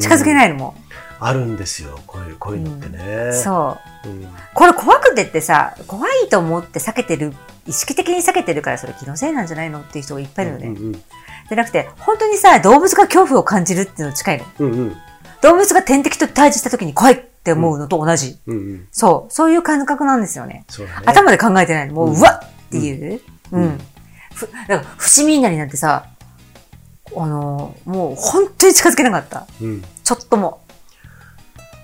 [0.00, 0.74] 近づけい、ないのも。
[1.20, 3.32] あるんですよ、こういう、こういうのってね。
[3.32, 4.08] そう。
[4.08, 7.34] うんこれ怖くてってさ、怖いと思って避けてる、
[7.66, 10.66] 意識的に避けてるからそれ気のせいなんじゃないのっていう人がいっぱいいるのね。
[10.68, 11.02] うんうん
[11.48, 14.44] じゃなくて、本当にさ、動物が恐怖を感じるっていうのに近いの。
[14.60, 14.96] うんうん
[15.42, 18.38] 動物が天敵と対峙した時に怖いって思うのと同じ。
[18.46, 19.32] うんうんそう。
[19.32, 20.64] そういう感覚なんですよね。
[20.78, 20.86] ね。
[21.06, 21.94] 頭で考えてないの。
[21.94, 23.20] もう、うんうわっっていう。
[23.52, 23.62] うん。
[23.62, 23.78] うん
[24.34, 26.06] ふだから、伏見稲荷なんてさ、
[27.16, 29.46] あのーもう本当に近づけなかった。
[29.60, 30.59] うんちょっとも。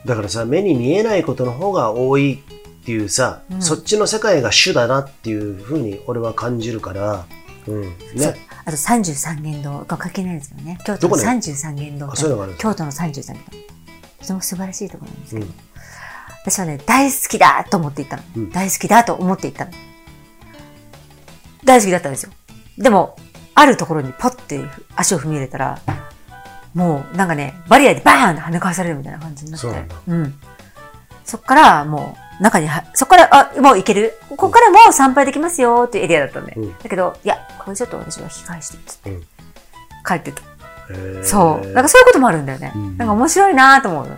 [0.07, 7.26] だからさ、目に見えないことの方が多いっていうさ、うんそっちの世界が主だなっていうふうに俺は感じるから、
[7.66, 7.82] うん。
[7.82, 8.36] ね。
[8.64, 10.78] あと33元堂が関係ないんですけどね。
[10.84, 13.40] 京都のどこね？33元堂あそういうのがあるんです京都の33元堂。
[14.20, 15.54] とても素晴らしいところなんですけど、うん
[16.46, 18.22] 私はね、大好きだと思って行ったの。
[18.36, 19.72] うん大好きだと思って行ったの。
[21.64, 22.30] 大好きだったんですよ。
[22.78, 23.16] でも、
[23.57, 24.61] あるところにポッて
[24.94, 25.80] 足を踏み入れたら、
[26.77, 29.66] もうなんかね、バリアでバーンって跳ね返されるみたいな感じになって。
[29.66, 30.35] そうなんだうん。
[31.24, 36.53] そっからもう中には、そっから、あ、もう行けるここからもう参拝できますよっていうエリアだったんで。
[36.55, 39.27] うんだけど、いや、これちょっと私は引き返してっつって、うん
[40.07, 40.43] 帰ってた。
[41.24, 41.66] そう。
[41.72, 42.72] なんかそういうこともあるんだよね。
[42.77, 44.16] うんなんか面白いなと思うの。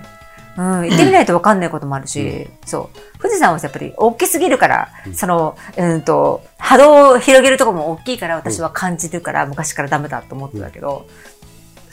[0.80, 3.18] うん、 行ってみないと分かんないこともあるし、そう。
[3.22, 11.06] 富士山はやっぱり大きすぎるから、その、うんと、波動を広げるところも大きいから私は感じるから、昔からダメだと思ってたけど、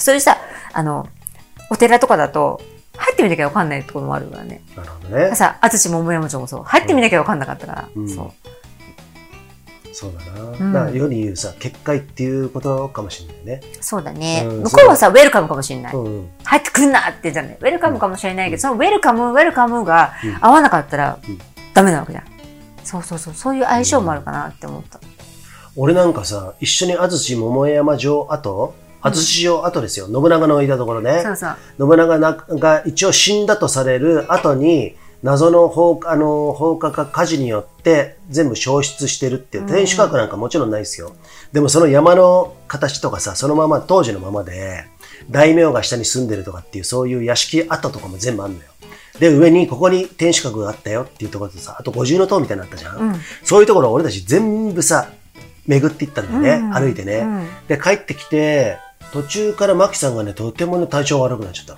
[0.05, 0.37] そういうさ、
[0.71, 1.07] あの、
[1.71, 2.61] お寺とかだと、
[2.95, 4.61] 入ってみなきゃ分かんないところもあるからね。
[4.77, 5.35] なるほどね。
[5.35, 6.63] さ、淳桃山町もそう。
[6.63, 7.89] 入ってみなきゃ分かんなかったから。
[7.95, 8.31] うんそう。
[9.93, 10.69] そうだな。
[10.69, 13.61] んだ世に言うさ、結界っていうことかもしれないね。
[13.81, 14.43] そうだね。
[14.47, 15.93] うん向こうはさ、ウェルカムかもしれない。
[15.95, 16.29] うんうん。
[16.43, 17.57] 入ってくんなってじゃない。
[17.59, 21.39] ウェルカムかもしれないけど、そのウェルカム、ウェルカムがうん合わなかったらうん
[21.73, 22.25] ダメなわけじゃん。
[22.83, 23.33] そうそうそう。
[23.33, 24.99] そういう相性もあるかなって思った。
[25.75, 28.73] 俺なんかさ、一緒に安土桃山城跡、
[29.05, 30.07] 安土城跡ですよ。
[30.07, 31.21] 信長のいたところね。
[31.23, 31.55] そうそう。
[31.77, 41.15] 信長なが一応死んだとされる後に、謎の放火あの放火か火事によって全部消失してるっていう、天守閣なんかもちろんないですよ。
[41.51, 44.85] でもその山の形とかさ、そのまま当時のままで、
[45.29, 48.65] 大名が下に住んでるとかっていう、そういう屋敷跡とかも全部あるのよ。
[49.19, 52.97] で、上にここに天守閣があったよっていうところとさ、あと五重塔みたいなのあったじゃん。
[52.97, 55.09] うんそういうところを俺たち全部さ、
[55.65, 56.67] 巡っていったんだよね。
[56.67, 57.19] うん歩いてね。
[57.19, 58.77] うんで、帰ってきて、
[59.15, 61.77] 途中からマキさんがね、とてもね、体調悪くなっちゃっ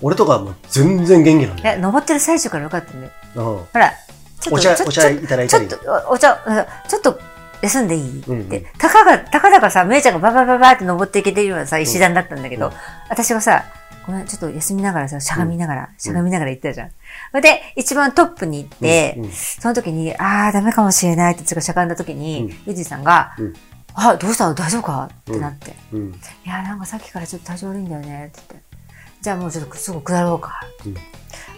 [0.00, 1.80] 俺とかはもう全然元気なんいや、だよ。
[1.80, 3.12] 登ってる最中からよかったんだよ。
[3.34, 3.42] うん。
[3.42, 3.92] ほら、
[4.40, 7.18] ちょっと、お茶お茶いただいたりちょっと、おお茶、うんちょっと、
[7.62, 8.20] 休んでいい？
[8.20, 12.72] って、たかが、たかだかさ、めいちゃんがババババって登っていけてるようなさ、石段だったんだけど、うん
[13.10, 13.64] 私がさ、
[14.06, 16.90] ごめん、ちょっと休みながらさ、しゃがみながら、しゃがみながら行ったじゃん。
[16.90, 16.94] そ
[17.34, 23.54] れで、一番トップに行って、うんうんその時に、あー、ダメかもしれないって、しゃがんだ時に、うんゆじさんが、うん
[23.94, 24.54] あ、どうしたの？
[24.54, 25.10] 大丈夫か？
[25.12, 26.08] ってなって、うん。
[26.10, 28.68] いや、なんかさっきからちょっと体調悪いんだよね、って言って。
[29.20, 30.60] じゃあもうちょっとすぐ下ろうか。
[30.86, 30.96] うん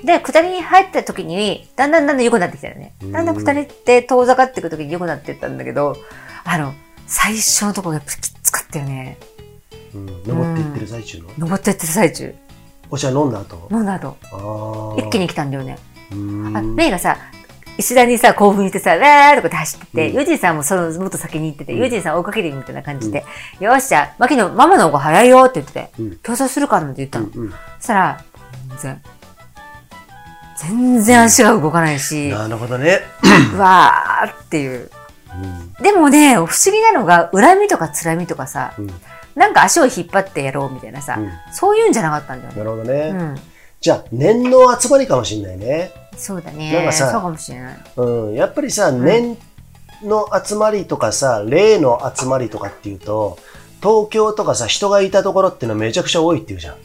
[0.05, 2.93] で、下りに入った時に、だんだんだんだん良くなってきたよね。
[3.13, 5.97] だんだん下りって遠ざかっていく時に良くなっていったんだけど、
[6.43, 6.75] あの、
[7.07, 9.17] 最初のところやっぱきつかったよね。
[9.95, 10.07] うん。
[10.25, 11.29] 登っていってる最中の？
[11.39, 12.35] 登ってってる最中。
[12.91, 13.69] お茶飲んだ後？
[13.71, 15.07] 飲んだ後、ああ。
[15.07, 15.79] 一気に来たんだよね。
[16.11, 16.15] あ、
[16.63, 17.17] メイがさ、
[17.79, 23.25] 石段にさ、興奮してさ、わーとかって走ってて、うんユージンさんもそのもっと先に行ってて、うんユージンさん追いかけるみたいな感じで、
[23.61, 27.27] よっしゃ、マキのママの方が早いよって言ってて、うん競争するかなんて言ったの。
[27.27, 28.25] うんうんそしたら、
[28.69, 29.01] 全然、
[30.59, 33.01] 全然足が動かないし、なるほどね。
[33.55, 34.91] うわーっていう。
[35.35, 38.91] うんでもね、不思議なのが、恨みとか辛みとかさ、うん
[39.35, 42.59] なんか足を引っ張ってやろうみたいなさ、うんそういうんじゃなかったんだよね。
[42.59, 42.93] なるほどね。
[43.09, 43.41] うん。
[43.81, 45.91] じゃあ、念の集まりかもしれないね。
[46.17, 46.83] そうだなんね。
[46.87, 47.77] かさそうかもしれない。
[47.97, 48.35] うん。
[48.35, 49.37] やっぱりさ、念
[50.03, 53.39] の集まりとかさ、霊の集まりとかっていうと、
[53.83, 56.77] 東京とかさ、人がいたところっていうのはめちゃくちゃ多いっていうじゃん。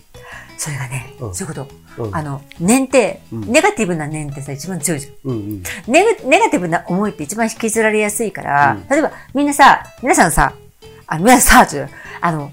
[0.58, 1.66] それがね、うんそういうこ
[1.98, 2.04] と。
[2.04, 5.32] うんあの、念って、うんネガティブな念ってさ、一番強いじゃん。
[5.32, 5.64] うんうん。
[5.88, 10.54] ネガネガティブな思いって一番引きずられやすいから、うん例えばみんなさ、皆さんさ、
[11.08, 11.88] あ、皆さんさ、
[12.22, 12.52] あの、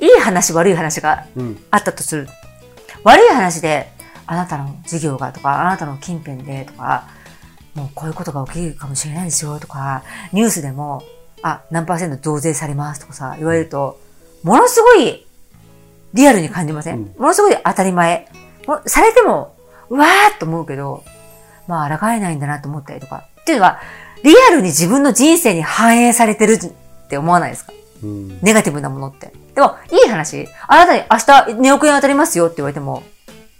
[0.00, 1.62] いい話悪い話がうん。
[1.70, 2.28] あったとする。
[3.02, 3.90] 悪い話で、
[4.30, 7.08] あなたの事業がとか、あなたの近辺でとか、
[7.74, 11.02] もうこういうことが起きるかもしれないですよとか、ニュースでも、
[11.42, 13.98] あ、何パーセント増税されますとかさ、言われると、
[14.44, 15.26] ものすごい
[16.14, 18.28] リアルに感じません、うんものすごい当たり前？
[18.68, 19.56] もされても、
[19.88, 21.02] うわーっと思うけど、
[21.66, 23.24] まあ、抗えないんだなと思ったりとか。
[23.40, 23.80] っていうのは、
[24.22, 27.72] リアルに自分の人生に反映されてるって思わないですか？
[28.04, 28.38] うん。
[28.42, 29.32] ネガティブなものって。
[29.56, 30.46] でも、いい話。
[30.68, 33.02] あなたに明日2億円当たりますよって言われても、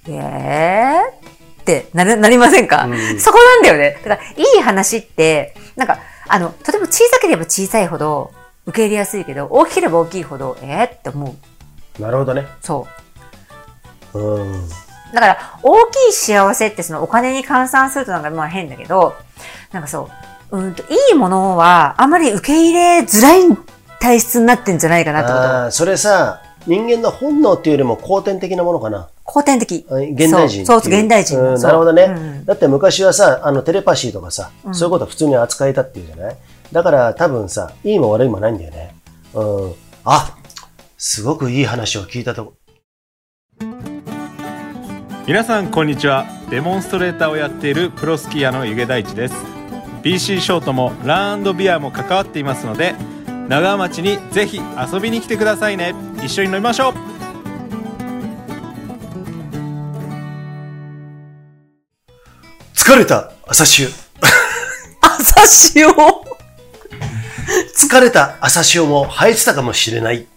[0.07, 3.99] えーってなる、なりませんか、うんそこなんだよね。
[4.05, 5.99] だから、いい話って、なんか、
[6.29, 8.33] あの、とても小さければ小さいほど
[8.67, 11.37] 受け入れやすいけど、大きければ大きいほど、えーって思
[11.99, 12.03] う。
[12.03, 12.47] なるほどね。
[12.63, 12.87] そ
[14.15, 14.19] う。
[14.19, 14.69] うん。
[15.13, 19.15] だから、大きい幸せってそのお金に換算するとなんかまあ変だけど、
[19.73, 20.09] なんかそ
[20.51, 23.43] う、うんと、いいものはあまり受け入れづらい
[24.01, 25.41] 体質になってんじゃないかなってこと。
[25.41, 29.09] ああ、それさ、人間の本能っていうよりも後天的なものかな。
[29.25, 29.87] 後天的。
[29.91, 36.37] あ現代人そうそう現代人なるほどね、うんだって昔はさ、あの、テレパシーとかさ、うんそういうこと普通に扱えたっていうじゃない？
[36.73, 38.95] だから多分さ、いいも悪いもないんだよね。
[39.35, 39.73] うん。
[40.05, 40.37] あ、
[40.99, 42.53] すごくいい話を聞いたとこ。
[45.27, 49.35] 皆さんこんにちはデモンストレーターをやっているプロスキーヤーの湯気大地です
[50.03, 52.95] BC ショートもランドビアも関わっていますので
[53.51, 54.61] 長浜町にぜひ
[54.93, 55.93] 遊びに来てくださいね
[56.23, 56.95] 一緒に飲みましょう
[62.73, 63.89] 疲れた朝潮。
[65.01, 65.89] 朝潮？
[67.77, 70.29] 疲れた朝潮も生えてたかもしれない。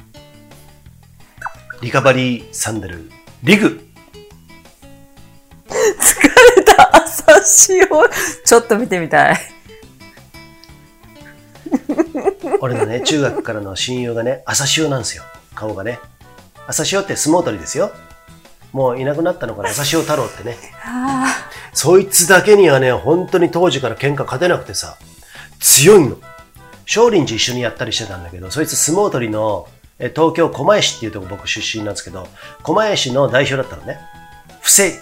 [1.81, 3.11] リカバリーサンダル、
[3.43, 3.79] リグ。
[5.67, 5.75] 疲
[6.55, 8.09] れた朝潮？
[8.43, 9.52] ちょっと見てみたい。
[12.61, 15.23] 俺のね、中学からの親友がね、朝潮なんですよ。
[15.55, 15.99] 顔がね。
[16.67, 17.91] 朝潮って相撲取りですよ。
[18.71, 20.57] もういなくなったのかな、朝潮太郎ってね。
[20.83, 24.97] あそいつだけにはね、本当に当時から喧嘩勝てなくてさ、
[25.59, 26.17] 強いの。
[26.85, 29.67] 少林寺一緒にやったりしてたんだけど、そいつ相撲取りの、
[29.99, 32.27] え東京狛江市っていうとこ僕出身なんですけど、
[32.63, 33.99] 狛江市の代表だったのね。
[34.61, 34.99] 布施、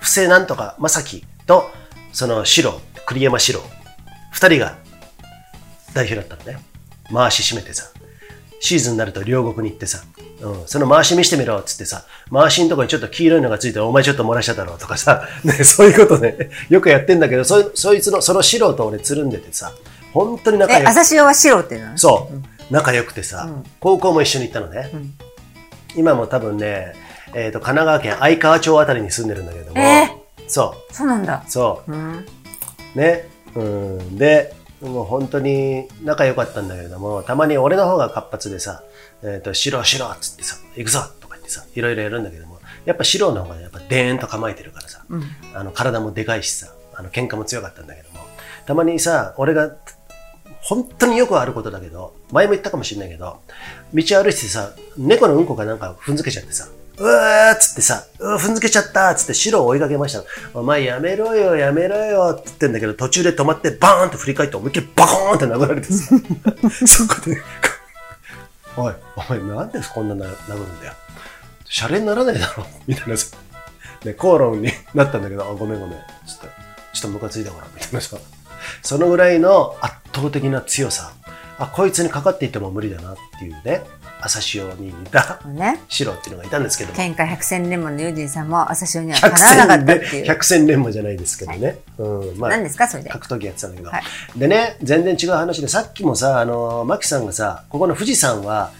[0.00, 1.70] 布施なんとか正樹と、
[2.12, 3.60] その白、栗山白、
[4.32, 4.76] 二人が
[5.94, 6.64] 代表だったのね。
[7.12, 7.92] 回し締めてさ。
[8.62, 10.04] シーズンになると両国に行ってさ、
[10.40, 19.72] うん、その回し見してみろっつってさ、回しのとこにちょっと黄色いのがついてお前ちょっと漏らしただろうとかさ、 ね、そういうことね、よくやってんだけど、そいそいつの、その素人俺つるんでてさ、
[20.12, 21.98] 本当に仲え、良く朝潮は白っていうの？
[21.98, 23.64] そう、仲良くてさ、うん。
[23.80, 24.82] 高校も一緒に行ったのね。
[24.96, 25.14] ん。
[25.96, 26.94] 今も多分ね、
[27.34, 30.08] えっ、と、神奈川県愛川町あたりに住んでるんだけども、え
[30.46, 31.42] そそうなんだ。
[31.44, 31.50] う、。
[31.50, 32.24] そう、うん。
[32.94, 33.28] ね。
[33.56, 34.16] うん。
[34.16, 38.82] で、もう本当に仲良かったんだけれども、たまに俺の方が活発でさ、
[39.22, 45.22] えっ、と、白白っつってさ、行くぞとか言ってさ、いろいろやるんだけども、やっぱ白の方がねやっぱデーンと構えてるからさ、うん。
[45.54, 48.20] あの、体もでかいしさ、あの、喧嘩も強かったんだけども、
[48.66, 49.70] たまにさ、俺が、
[50.62, 53.40] 本当によくあることだけど、前も言ったかもしれないけど、
[53.94, 56.68] 道歩いててさ、猫のうんこがなんか踏んづけちゃってさ、
[57.02, 60.22] うわーっつってさ、うわー踏んづけちゃったっつって白を追いかけました。
[60.54, 66.14] お前やめろよ、やめろよって言ってんだけど、途中で止まってバーンって振り返って思いっきりバコーンって殴られてさ、
[66.86, 67.42] そこで、
[68.76, 70.92] おい、お前なんでこんなな殴るんだよ。
[71.64, 73.36] シャレにならないだろみたいなさ。
[74.04, 75.98] ね、口論になったんだけど、あ、ごめんごめん。
[75.98, 76.02] ちょ
[76.34, 76.46] っと、
[76.92, 78.16] ちょっとムカついたから、みたいなさ。
[78.82, 81.12] そのぐらいの圧倒的な強さ。
[81.62, 83.82] あ、こいつにかかっていっても無理だなっていうね、
[84.20, 85.80] 朝潮に似たね。
[85.88, 86.96] 白っていうのがいたんですけども。
[86.96, 90.24] 喧嘩百戦錬磨のユージンさんも朝潮にはかなわなかったっていう。
[90.24, 91.78] 百戦錬磨じゃないですけどね。
[91.98, 92.38] うん。
[92.38, 93.10] まあ、何ですかそれで？
[93.10, 94.02] 格闘技やってたんだけど、はい
[94.36, 98.72] でね全然違う話でさっきもさあのマキさんがさここの富士山は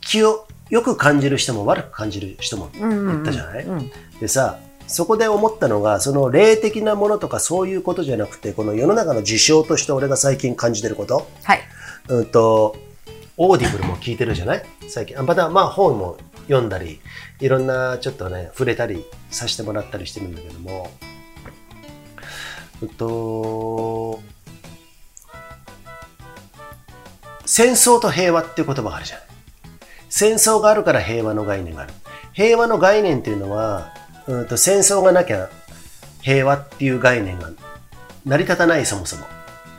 [0.00, 3.90] 気をよく感じる人も悪く感じる人もうんうんうん言ったじゃない、うん。
[4.20, 11.60] でさそこで思ったのがその霊的なものとかそういうことじゃなくてこの世の中の事象として俺が最近感じてることはい。
[12.08, 12.76] うんと
[13.36, 14.62] オーディブルも聞いてるじゃない？
[14.88, 15.20] 最近。
[15.22, 16.16] またまあ本も
[16.48, 17.00] 読んだり
[17.40, 20.90] いろんなちょっとね触れたりさせてもらったりしてるんだけども。
[22.82, 24.20] うんと
[27.46, 29.20] 戦争と平和っていう言葉があるじゃん
[30.10, 31.94] 戦争があるから平和の概念がある。
[32.34, 33.94] 平和の概念っていうのは、
[34.26, 35.48] うんと戦争がなきゃ
[36.20, 37.50] 平和っていう概念が
[38.26, 39.26] 成り立たないそもそも。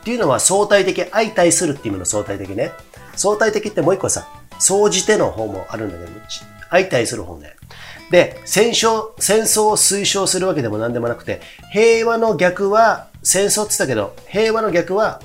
[0.08, 2.72] っていうのは相対的、相対するっていう意味の相対的ね。
[3.18, 4.26] 相対的ってもう一個さ、
[4.58, 6.12] 総じての方もあるんだけど、
[6.70, 7.58] 相対する方ね。
[8.10, 11.42] で、戦争、戦争を推奨するわけでも何でもなくて、
[11.74, 15.22] 平和の逆は、戦争って言ったけど、平和の逆は、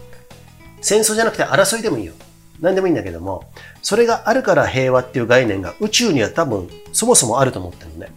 [0.81, 2.15] 戦争じゃなくて争いでもいいよ。
[2.61, 3.53] 何でもいいんだけども、
[3.83, 8.13] それがあるから平和っていう概念が宇宙には多分、そもそもあると思ってるのね。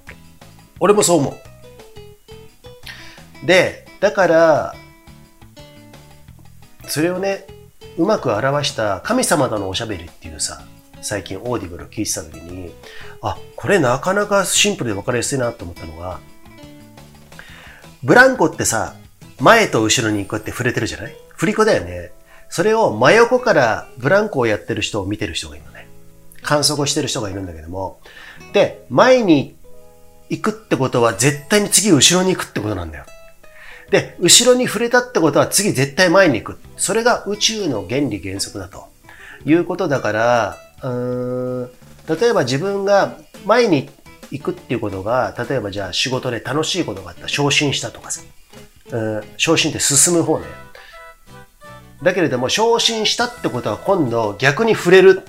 [0.79, 1.37] 俺もそう思
[3.43, 3.45] う。
[3.45, 4.75] で、だから、
[6.87, 7.45] それをね、
[7.97, 10.61] うまく表した神様とのおしゃべりっていうさ、
[11.01, 12.73] 最近オーディブルを聞いてた時に、
[13.21, 16.19] あ、これなかなかシンプルで分かりやすいなと思ったのが、
[18.03, 18.95] ブランコってさ、
[19.39, 21.15] 前と後ろにこうやって振れてるじゃない？
[21.35, 22.11] 振り子だよね。
[22.49, 25.87] それを真横からブランコをやってる人を見てる人がいるのね。
[26.41, 27.99] 観測をしてる人がいるんだけども。
[28.53, 29.55] で、前に
[30.29, 33.05] 行くってことは絶対に次後ろに行くってことなんだよ。
[33.89, 36.59] で、後ろに触れたってことは次絶対前に行く。
[36.77, 38.87] それが宇宙の原理原則だと
[39.45, 41.69] いうことだから、うん
[42.07, 43.89] 例えば自分が前に
[44.29, 48.21] 行くっていうことが、例えばじゃあ仕事で楽しいことがあった昇進したとかさ、
[48.91, 50.45] うん昇進って進む方ね。
[52.03, 55.23] だけれども昇進したってことは今度逆に触れる。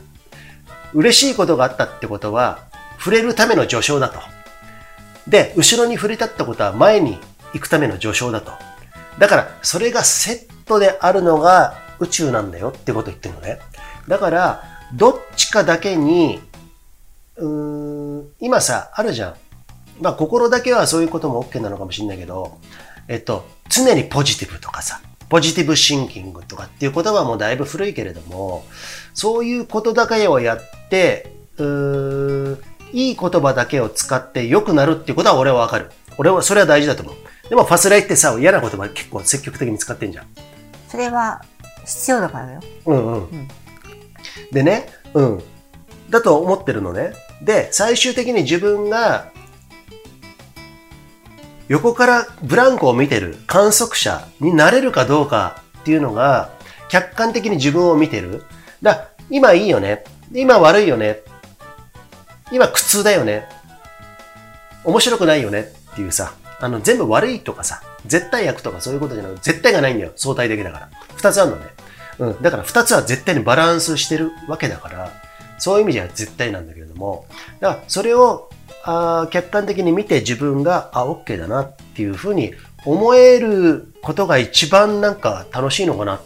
[0.94, 2.60] 嬉しいことがあったってことは
[2.98, 4.18] 触れるための序章だと。
[5.28, 7.18] で、後ろに触れたってことは前に
[7.56, 8.52] 行くための序章だと。
[9.18, 13.58] だから、それがセットであるのが宇宙なんだよってことを言ってるのね。
[14.06, 14.62] だから、
[14.94, 16.40] どっちかだけに、
[17.36, 19.34] うーん、今さ、あるじゃん。
[20.00, 22.58] まあ、心だけはそういうことも OK なのかもしれないけど、
[23.08, 28.64] えっと、常にポジティブとかさ、ポジティブシンキングとかっていう言葉もだいぶ古いけれども、
[29.14, 35.90] そういうことだけをやって、うーいい言葉だけを使って良くなるっていうことは俺はわかる。
[36.18, 37.14] 俺はそれは大事だと思う。
[37.48, 40.26] でもファスライってさ、嫌な言葉結構積極的に使ってんじゃん。
[40.88, 41.44] それは
[41.84, 42.60] 必要だからよ。
[42.86, 43.48] うんうん。
[44.50, 45.42] でね、うん。
[46.10, 47.12] だと思ってるのね。
[47.42, 49.30] で、最終的に自分が
[51.68, 56.52] 横からブランコを見てる観測者になれるかどうかっていうのが
[56.88, 58.44] 客観的に自分を見てる。
[58.82, 60.04] だ今いいよね。
[60.32, 61.20] 今悪いよね。
[62.52, 63.48] 今苦痛だよね。
[64.84, 70.12] 面白くないよねっていうさ、あの、全部悪いとかさ、絶対悪とかそういうことじゃなく絶対がないんだよ。
[70.16, 70.88] 相対的だから。
[71.16, 71.66] 二つあるのね。
[72.18, 72.42] うん。
[72.42, 75.10] だから二つは絶対にバランスしてるわけだから、
[75.58, 77.26] そういう意味じゃ絶対なんだけれども、
[77.60, 78.48] だからそれを、
[78.84, 82.54] あー客観的に見て自分が、あ、OK だなっていうふうに
[82.84, 86.20] 思えることが一番なんか楽しいのかなっ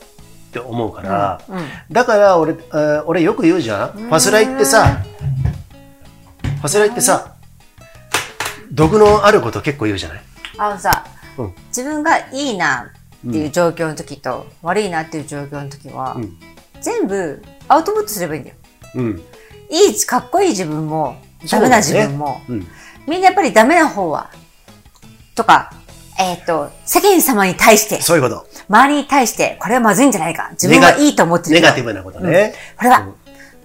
[0.53, 2.57] て思うから、うんだから俺、
[3.07, 5.03] 俺よく言うじゃんファスライってさ、
[6.61, 7.35] ファスライってさ、
[8.73, 10.23] 毒のあること結構言うじゃない？
[10.59, 11.05] あのさ、
[11.39, 12.91] うん自分がいいな
[13.29, 16.39] っていう状況の時と、悪いなっていう状況の時は、うん
[16.81, 18.57] 全部アウトプットすればいいんだよ。
[18.95, 19.23] うん。
[19.71, 22.67] いい、かっこいい自分も、ダメな自分も、うん。
[23.07, 24.31] みんなやっぱりダメな方は、
[25.35, 25.75] とか、
[26.19, 28.47] えっ、と、世間様に対して、そういうこと。
[28.71, 30.49] 周りに対して、これはまずいんじゃないか。
[30.53, 32.55] 自分はいいと思ってるネガティブなことね。
[32.79, 33.07] これは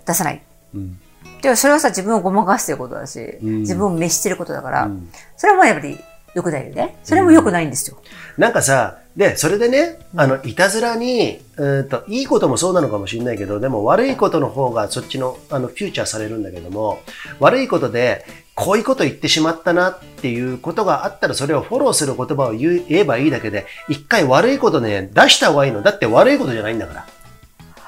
[0.05, 0.41] 出さない。
[0.73, 0.99] うん。
[1.45, 5.99] でもそれはさ、自分をごまかしてることだし、ん自分を滅してることだから、うんそれはやっぱり
[6.33, 6.97] 良くないよね。
[7.03, 7.97] それも良くないんですよ。
[8.37, 16.99] なんかさ、で、それでね、あの、いたずらに、うーんと、いいこともそうなのかもしれないけど、でも悪いことの方がそっちの、あの、フューチャーされるんだけども、
[17.39, 18.25] 悪いことで、
[18.55, 25.83] こういうこと言ってしまったなっていうことがあったら、それをフォローする言葉を言えばいいだけで、一回悪いことね、出した方がいいの。
[25.83, 27.05] だって悪いことじゃないんだか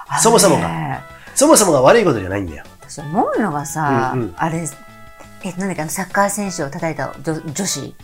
[0.09, 0.19] ら。
[0.19, 1.03] そもそもが
[1.35, 2.63] そもそもが悪いことじゃないんだよ。
[2.89, 4.67] 私思うのがさ、うんうんあれ、
[5.43, 7.95] え、なんだっけ、あのサッカー選手を叩いた女女子。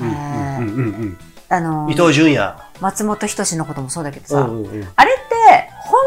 [0.00, 1.18] えーうんうんうん
[1.50, 1.90] あのうん。
[1.90, 2.54] 伊藤純也。
[2.80, 4.88] 松本人志のこともそうだけどうさ、んうんうん。
[4.94, 6.00] あれって、本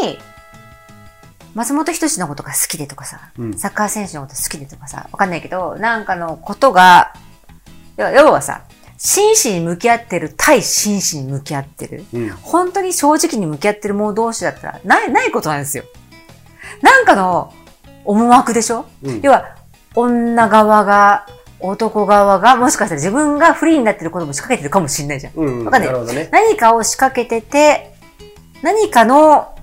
[0.00, 0.18] 当に、
[1.54, 7.14] 松本人志のことが好きでとかさ、うんサッカー選手のこと好きでとかさ、わかんないけど、なんかのことが、
[7.96, 8.62] 要要はさ、
[8.98, 12.04] 真摯に向き合ってる対真摯に向き合ってる。
[12.12, 15.84] うん本当に正直に向き合ってる者同士だったら、ない、ないことなんですよ。
[16.82, 17.52] なんかの
[18.04, 19.56] 思惑でしょ、うん要は、
[19.94, 21.26] 女側が、
[21.60, 25.32] 男側が、もしかしたら自分が不利になってることも仕掛けてるかもしれないじゃん。
[25.34, 25.64] うんうん。
[25.64, 26.28] わかんないなね。
[26.32, 27.92] 何かを仕掛けてて、
[28.62, 29.54] 何かの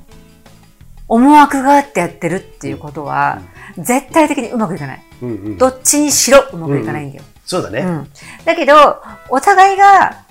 [1.08, 3.42] 思惑があってやってるっていうことは、
[3.78, 5.04] 絶対的にうまくいかない。
[5.22, 5.58] うんうん。
[5.58, 7.24] どっちにしろうまくいかないんだよ。
[7.46, 7.80] そうだね。
[7.82, 8.10] うん。
[8.44, 10.25] だけど、お互いが、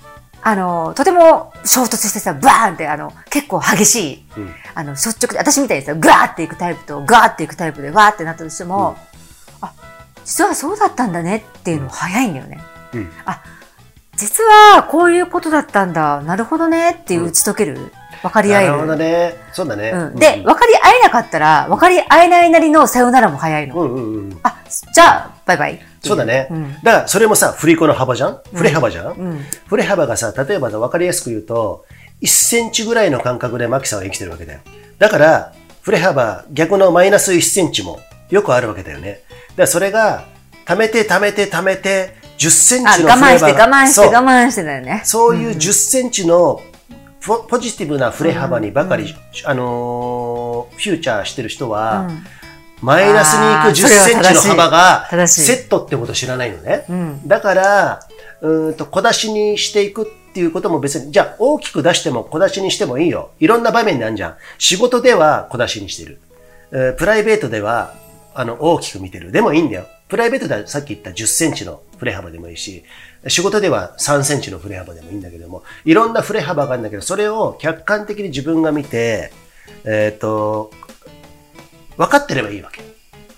[0.47, 8.95] あの、とても衝突してさ、バーンって、あの、結構激しい、うんあの、率直で、私みたいにさ、ガーっていくタイプと、ガーっていくタイプで、わーってなったとしても、
[9.59, 9.73] あ、
[10.23, 12.59] 実はそうだったんだねっていうの早いんだよね。
[12.93, 13.41] うんあ、
[14.15, 17.91] 実はこういうことだったんだ、なるほどねっていう打ち解ける、
[18.21, 18.71] 分かり合える？
[18.71, 19.35] なるほどね。
[19.51, 19.89] そうだね。
[19.89, 23.75] うん、で、分かり合えなかったら、分かり合えないなりのさよならも早いの。
[23.77, 24.39] うんうんうん。
[24.43, 24.57] あ、
[24.93, 25.81] じゃあ、バイバイ。
[26.09, 26.47] そうだね。
[26.51, 28.39] うんだから、それもさ、振り子の幅じゃん？
[28.53, 29.39] 振れ幅じゃん、うん。
[29.67, 31.85] 振れ幅がさ、例えばさ、わかりやすく言うと、
[32.21, 34.59] 1センチぐらいの感覚でマキさんは生きてるわけだよ。
[34.99, 37.99] だから、振れ幅、逆のマイナス1センチも
[38.29, 39.21] よくあるわけだよね。
[39.29, 40.25] だから、それが、
[40.65, 45.01] 溜めて溜めて溜めて、10センあ、チの我慢して振れ幅が我慢してそう我慢してだよね。
[45.05, 46.61] そういう10センチの
[47.25, 49.13] ポポジティブな振れ幅にばかり、
[49.45, 52.23] あのーフューチャーしてる人は、うん
[52.81, 56.85] マイナスに行く10あーそれはセンチの幅がセットってこと知らないのね。
[56.89, 57.27] うん。
[57.27, 57.99] だから、
[58.41, 63.31] うーんと小出しにしていくっていうことも別に、じゃあ大きく出しても小出しにしてもいいよ。
[63.39, 64.37] いろんな場面であるじゃん。
[64.57, 66.19] 仕事では小出しにしてる。
[66.71, 67.93] えープライベートでは、
[68.33, 69.31] あの、大きく見てる。
[69.31, 69.85] でもいいんだよ。
[70.07, 72.83] プライベートではさっき言った10センチの振れ幅でもいいし、
[73.27, 79.31] 仕事では3センチの振れ幅でもいいんだけども、いろんな振れ幅があるんだけど、それを客観的に自分が見て、
[79.83, 80.71] えっ、と、
[81.97, 82.81] 分かってればいいわけ。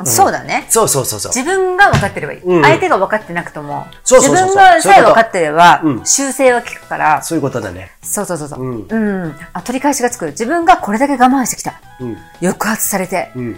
[0.05, 0.67] そうだね。
[0.69, 1.33] そうそうそうそう。
[1.33, 2.41] 自分が分かってればいい。
[2.41, 7.91] うん相手が分かってなくとも、そうそうそうそう自分がさえ分かってればそういうこ、と修正は効くから、そういうことだね。
[8.03, 8.61] そうそうそうそう。
[8.61, 9.35] うんうん。
[9.53, 10.27] あ、取り返しがつく。
[10.27, 11.81] 自分がこれだけ我慢してきた。
[11.99, 12.17] うん。
[12.41, 13.43] 抑圧されて、うん。
[13.45, 13.57] うん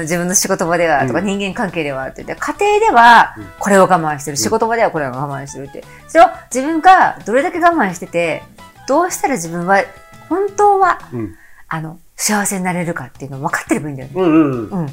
[0.00, 5.84] 自分の仕事場ではとかうん人間関係ではって言って、家庭ではうんこれを我慢してる、仕事場ではこれを我慢してるって。
[6.08, 8.42] それを自分がどれだけ我慢してて、
[8.88, 9.84] どうしたら自分は
[10.28, 11.36] 本当は、うん。
[11.68, 14.14] あの、幸せになれるかっていうのを分かってればいいんだよね。
[14.16, 14.82] うんうんうん。
[14.82, 14.88] うん。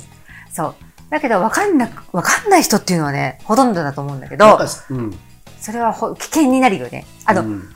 [0.52, 0.76] そう。
[1.10, 4.60] だけど分かんなく、分かんない人っていうのはね、ほとんどだと思うんだけど
[4.90, 5.18] うん。
[5.60, 7.06] それはほ危険になるよね。
[7.26, 7.70] あの、うん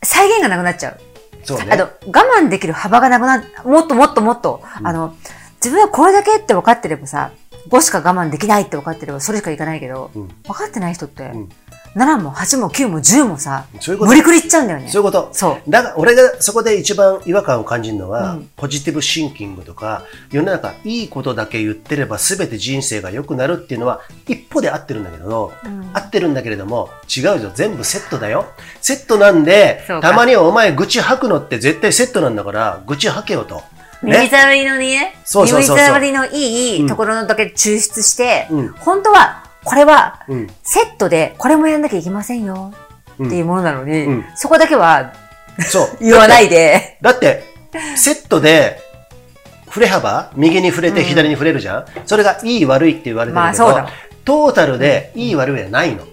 [0.00, 1.00] 再現がなくなっちゃう。
[1.42, 1.72] そうね。
[1.72, 5.16] あの、我慢できる幅がなくなっ、もっともっともっと、あの、
[5.56, 7.32] 自分はこれだけって分かってればさ、
[7.68, 11.48] 5しか我慢できないって分かってればそれしかいかないけど、うん分かってない人って、ん
[11.94, 14.88] 7も8も9も10もさ、そういうこと無理くりいっちゃうんだよね。
[14.88, 15.28] そういうこと。
[15.32, 15.70] そう。
[15.70, 27.50] だから、俺がそこで一番違和感を感じるのは、うんポジティブシンキングとか、世の中いいことだけ言ってれば全て人生が良くなるっていうのは、一歩で合ってるんだけど、うん合ってるんだけれども、違うよ。
[27.54, 28.46] 全部セットだよ。
[28.80, 33.62] セットなんでたまにお前愚痴吐くのって絶対セットなんだから、愚痴吐けよと。
[34.02, 40.46] 耳障りのね、そうそうそうそう耳障りのいいところのだけ抽出して、うん本当はこれはうん。
[40.62, 42.72] セットでこれもやんなきゃいけませんよ。
[43.22, 44.24] っていうものなのに、うん。
[44.34, 45.12] そこだけは
[45.60, 45.88] そう。
[46.00, 47.44] 言わないで、だって、
[47.96, 48.80] セットで、
[49.68, 53.88] 振れ幅右に触れて左に触れるじゃん、それがいい悪いって言われてるけど、まあそうだ。
[54.24, 56.04] トータルでいい悪いはないの。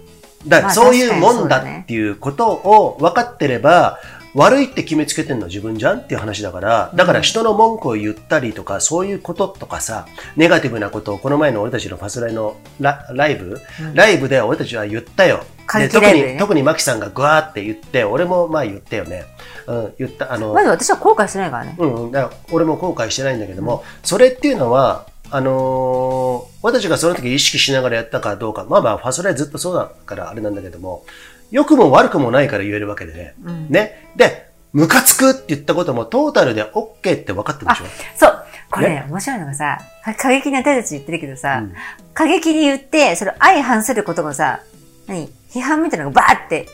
[0.46, 3.98] だからまあそういうもんだっていうことを分かってれば、
[4.36, 10.06] 悪いって決めつけてるのは自分じゃんっていう話だから、だから人の文句を言ったりとか、そういうこととかさ、
[10.36, 13.62] ネガティブなことをこの前の俺たちのファスライのラライブ、
[13.94, 15.42] ライブで俺たちは言ったよ。
[15.66, 19.24] 過で特に、特にマキさんがグワーって言って、俺もまあ言ったよね。
[19.66, 20.30] うん、言った。
[20.30, 21.74] あの、まず私は後悔してないからね。
[21.78, 31.04] うんうん、だから俺も後悔してないんだけども、それっていうのは、あのー私がその時意識しながらやったかどうか、まあまあ、ファスライずっとそうだからあれなんだけども、
[31.50, 33.34] 良くも悪くもないから言えるわけでね。
[33.44, 34.10] うんね。
[34.16, 37.84] で、ムカつくって言ったこともトータルで OK って分かってるでしょ
[38.16, 38.46] そう。
[38.70, 39.78] これね、面白いのがさ、
[40.18, 41.74] 過激に私たち言ってるけどさ、うん
[42.14, 44.60] 過激に言って、それを相反することがさ、
[45.06, 45.28] 何？
[45.50, 46.66] 批判みたいなのがバーって、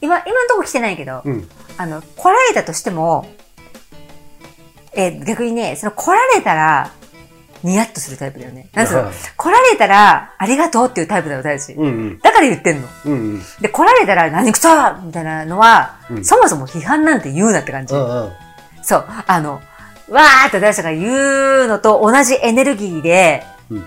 [0.00, 1.48] 今、今のとこ来てないけど、うん。
[1.76, 3.28] あの、来られたとしても、
[4.94, 6.92] えー逆にね、その来られたら、
[7.66, 8.68] ニヤッとするタイプだよね。
[8.74, 9.04] なんつう
[9.36, 11.76] 来られたら、ありがとうっていうタイプだよ、私たち。
[11.76, 12.18] うんうん。
[12.20, 12.88] だから言ってんの。
[13.06, 13.42] うんうん。
[13.60, 14.68] で、来られたら何くそ
[15.02, 17.94] みたいなのは、うんそもそも批判なんて言うなって感じ。
[17.94, 18.32] うんうん。
[18.82, 19.04] そう。
[19.26, 19.60] あの、
[20.08, 23.86] わーって私が言うのと同じエネルギーで、うん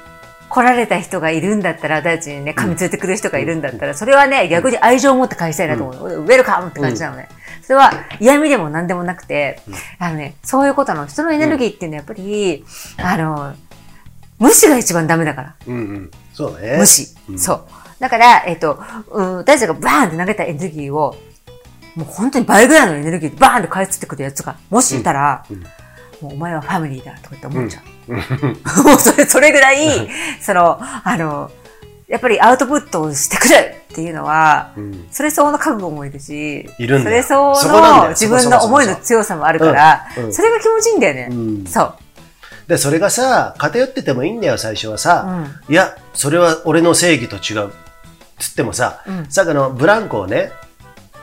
[0.50, 6.24] 来られた人がいるんだったら、大地にね、噛みついてくる人がいるんだったら、それはね、逆に愛情を持って返したいなと思う。
[6.24, 7.30] ウェルカムって感じなのね。
[7.62, 9.62] それは嫌味でも何でもなくて、
[10.00, 11.08] あのね、そういうことなの。
[11.08, 12.66] 人のエネルギーっていうのはやっぱり、
[12.98, 13.54] あの、
[14.40, 15.56] 無視が一番ダメだから。
[15.68, 16.12] うんうん。
[16.34, 16.78] そうだね。
[16.78, 17.08] 無視。
[17.30, 17.66] うんそう。
[18.00, 18.82] だから、えっと、
[19.12, 21.16] うん、私たちがバーンって投げたエネルギーを、
[21.96, 25.64] もう本当に倍ぐらいのエネルギーでバーンって返ってくるやつが、もしいたら、うんうん
[26.22, 28.14] もうお前はファミリーだとかって思っちゃう。
[28.84, 30.10] もうそれ、それぐらい、
[30.42, 31.50] その、あの、
[32.10, 41.28] やっぱりアウトプットをしてくれっていうのは、うんそれ相応の覚悟もいるし、いるんだよそれ相応の自分の思いの強さもあるからそれが気持ちいいんだよね。
[41.32, 41.94] うんそう。
[42.70, 45.26] で、それがさ、偏っててもいいんだよ、最初はさ。
[45.68, 47.72] うんいや、それは俺の正義と違う。
[48.38, 50.52] つってもさ、うんさっきのブランコをね、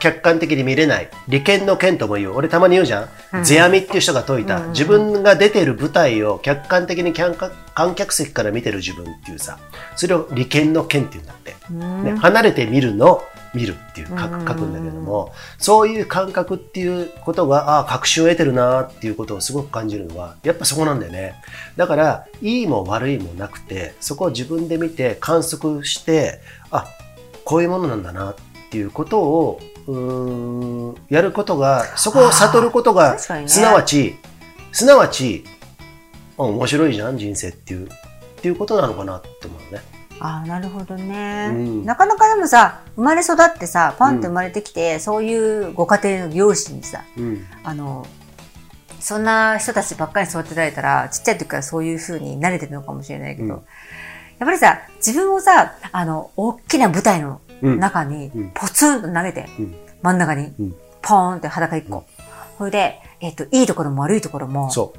[0.01, 1.09] 客観的に見れない。
[1.29, 2.33] 利権の権とも言う。
[2.33, 3.09] 俺たまに言うじゃん。
[3.33, 4.57] うん世阿弥っていう人が説いた。
[4.57, 9.61] うん自分が出てる舞台を客観的に観客席から見てる自分っていうさ、
[9.95, 11.55] それを利権の権って言うんだって。
[11.71, 13.23] うんね、離れて見るの、
[13.55, 21.35] 見るっていう書うんく書くんだけども、そういう感覚っていうことが、ああ、確信を得てるなっていうことをすごく感じるのは、やっぱそこなんだよね。
[21.77, 26.41] だから、いいも悪いもなくて、そこを自分で見て観測して、
[26.71, 26.87] あ、
[27.45, 28.35] こういうものなんだなっ
[28.71, 34.17] ていうことを、うーん、やることが、そこを悟ることが、ねすなわち、
[34.73, 35.45] すなわち、
[36.39, 37.91] あ面白いじゃん、人生っていう、っ
[38.41, 39.81] ていうことなのかなって思うね。
[40.21, 41.85] ああ、なるほどね、うん。
[41.85, 47.45] なかなかでもさ、生まれ育ってさ、パンって生まれてきて、そういうご家庭の両親にさ、うん。
[47.65, 48.07] あの、
[49.01, 53.51] そんな人たちばっかりに育てられたら、ちっちゃい時からそういう風に慣れてるのかもしれないけど、うん。
[53.51, 53.61] やっ
[54.41, 57.81] ぱりさ、自分をさ、あの、大きな舞台のうん。
[57.81, 59.75] 中にうん、ポツンと投げて、うん。
[60.03, 62.05] 真ん中にうん、ポーンって裸一個。
[62.59, 64.93] それで、えっ、と、いいところも悪いところも、そ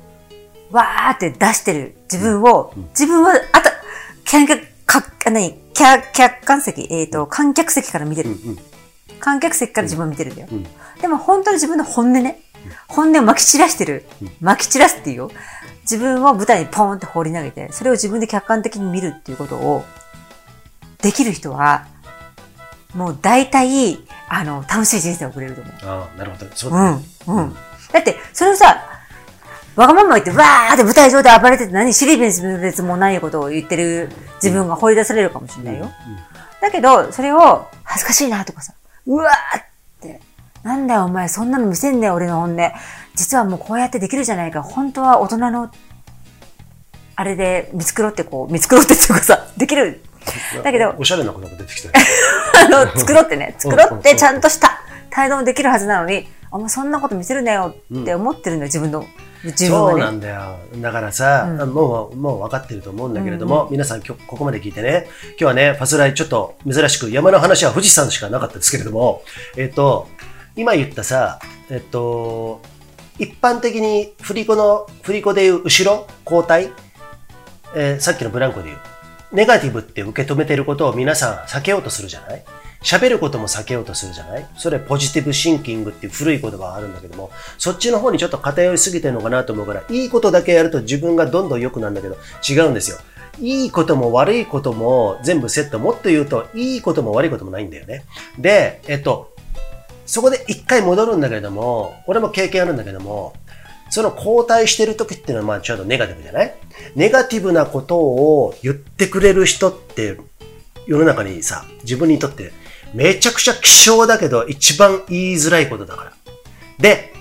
[0.71, 0.75] う。
[0.75, 2.83] わーって出してる自分を、うん。
[2.89, 3.69] 自分は、あと、
[4.25, 8.31] 客、か、あ何、客、客観席、えっ、と、観客席から見てる。
[8.31, 8.57] うんうん。
[9.19, 10.47] 観客席から自分を見てるんだよ。
[10.51, 10.65] うん
[11.01, 12.41] でも本当に自分の本音ね。
[12.87, 14.05] 本音を撒き散らしてる。
[14.41, 15.31] 撒き散らすっていうよ。
[15.81, 19.85] 自分を舞台にポーンって放り投げて、それを自分で客観的に見るっていうことを、
[21.01, 21.85] できる人は、
[22.95, 25.73] もう大体、あの、楽しい人生を送れると思う。
[25.83, 26.47] ああ、なるほど。
[26.55, 27.03] そううだね。
[27.27, 27.53] ん、うん。
[27.93, 28.96] だって、それをさ、
[29.77, 34.09] わがまま言って、わーって舞台上で暴れてて何、シリベンス別もないことを言ってる
[34.41, 35.91] 自分が掘り出されるかもしれないよ。
[36.59, 38.73] だけど、それを、恥ずかしいなとかさ、
[39.05, 39.63] うわーっ
[40.01, 40.19] て、
[40.63, 42.71] なんだよお前、そんなの見せんだよ俺の本音。
[43.15, 44.63] 実はもうこうやってできるじゃないか。
[44.63, 45.71] 本当は大人の、
[47.15, 50.01] あれで見繕ってこう、見繕ってっていうかさ、できる。
[50.63, 51.93] だけどおしゃれなことが出てきたよ。
[52.81, 54.81] あの、作ってね、作ってちゃんとした
[55.11, 59.05] 態度もできるはずなのに、あんまそんなこと見せるなよって思ってるんだよ、自分の。
[59.51, 60.09] 自分そうな。
[60.11, 60.57] んだよ。
[60.81, 69.23] だからさ、うんもう、もう分かってると思うんだけれども、皆さん今日、ここまで聞いてね、今日はね、ファスライちょっと珍しく、山の話は富士山しかなかったですけれども、
[69.55, 70.07] えっ、と、
[70.55, 72.61] 今言ったさ、えっ、と、
[73.19, 76.71] 一般的に振り子の、振り子でいう後ろ、交代、
[77.75, 78.77] えーさっきのブランコで言う、
[79.33, 82.43] ネガティブって受け止めてることを皆さん避けようとするじゃない？
[82.81, 84.47] 喋ることも避けようとするじゃない？
[84.55, 92.17] それポジティブシンキングっていう古い言葉があるんだけども、そっちの方にちょっと偏りすぎてるのかなと思うから、いいことだけやると自分がどんどん良くなるんだけど、
[92.47, 92.97] 違うんですよ。
[93.39, 95.79] いいことも悪いことも全部セット。
[95.79, 98.03] もっと言うと、いいことも悪いこともないんだよね。
[98.39, 99.35] で、えっと、
[100.05, 103.33] そこで一回戻るんだけれども、俺も経験あるんだけども、
[103.89, 106.55] その交代してる時っていうのはまあちょうどネガティブじゃない？
[106.95, 110.17] ネガティブなことを言ってくれる人って
[110.87, 112.51] 世の中にさ、自分にとって
[112.93, 116.13] めちゃくちゃ希少だけど一番言いづらいことだから。
[116.79, 117.13] で、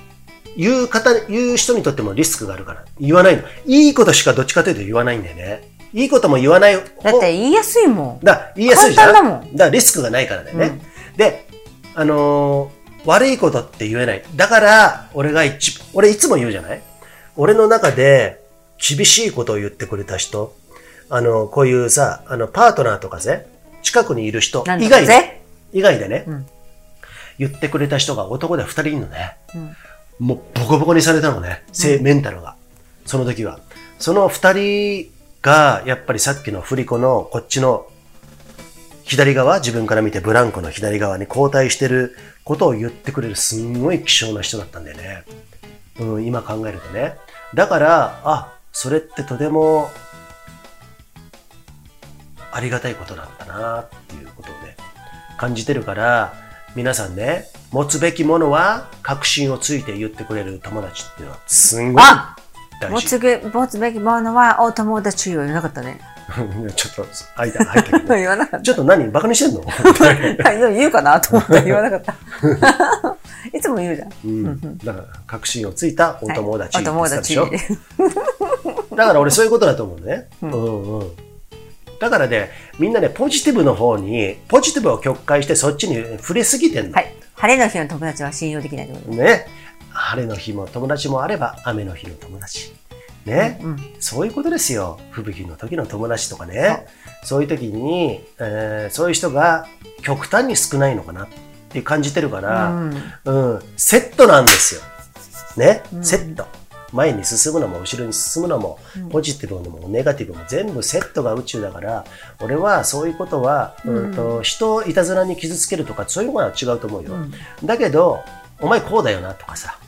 [0.57, 3.43] 言う方、言う人にとってもリスクがあるから言わないの。
[3.67, 5.69] いいことしかどっちかというと言わないんだよね。
[5.93, 8.25] いいことも言わない方だって言いやすいもん。
[8.25, 9.13] だ言いやすいじゃん。
[9.13, 10.81] 簡単だもんだからリスクがないからだよね。
[11.17, 11.47] で、
[11.95, 12.77] あのー
[13.07, 14.25] 悪いことって言えない。
[14.35, 16.83] だから、俺が一、俺いつも言うじゃない？
[17.37, 18.41] 俺の中で
[18.85, 20.57] 厳しいことを言ってくれた人、
[21.09, 23.47] あの、こういうさ、あの、パートナーとかぜ、
[23.85, 25.07] 近くにいる人以外
[25.73, 26.47] 以外でね、うん
[27.39, 29.37] 言ってくれた人が男で二人いるのね。
[29.55, 29.77] うん
[30.19, 32.57] もうボコボコにされたのね、せメンタルが。
[33.05, 33.61] その時は。
[33.99, 35.11] その二人
[35.43, 37.87] が、やっぱりさっきの振り子のこっちの
[39.03, 45.25] 左側、自分から見てブランコの左側に交代してることを言ってくれるすんごい希少な人だったんだよね。
[46.01, 47.17] うん、今考えるとね。
[47.55, 49.91] だから、あ、それってとても
[52.51, 54.77] ありがたいことなんだなっていうことをね、
[55.37, 56.35] 感じてるから、
[56.75, 62.37] 皆さんね、持つべきものは確信をついて言ってくれる友達っていうのはすんごいあ
[62.81, 62.95] 大事。
[62.95, 66.01] 持つべ持つべきものはお友達よ言わなかったね。
[66.75, 67.07] ちょっと、
[67.37, 68.05] 間入ったけどね。
[68.21, 69.09] 言わなかっちょっと何？
[69.11, 69.65] バカにしてんの？
[70.75, 72.15] 言うかなと思って言わなかった。
[73.57, 74.11] いつも言うじゃん。
[74.25, 74.79] うん。
[74.79, 80.29] だから、確信をついたお友達はいお友達だから俺そういうことだと思うね。
[80.43, 81.13] うんうん。
[82.01, 86.93] だからね、みんなね、ポジティブの方に、ポジティブを曲解してそっちに触れすぎてんの。
[86.93, 87.15] はい。
[87.35, 89.47] 晴れの日の友達は信用できないってことね。
[89.91, 92.75] 晴れの日も友達もあれば、雨の日の友達。
[93.25, 93.61] ね。
[93.63, 93.77] うん。
[93.99, 94.99] そういうことですよ。
[95.11, 96.87] 吹雪の時の友達とかね。
[97.25, 99.67] そういう時に、えーそういう人が
[100.03, 101.29] 極端に少ないのかなっ
[101.71, 102.95] て感じてるから、うん
[103.25, 104.81] うん、セットなんですよ。
[105.57, 106.47] ね、セット。
[106.97, 108.79] 前に進むのも後ろに進むのも、
[109.11, 112.05] ポジティブのもネガティブも全部セットが宇宙だから、
[112.41, 117.13] 俺はそういうことは、うんと人をいたずらに傷つけるとかそういうのは違うと思うよ。
[117.65, 118.25] だけど、
[118.61, 119.79] お前こうだよなとかさ、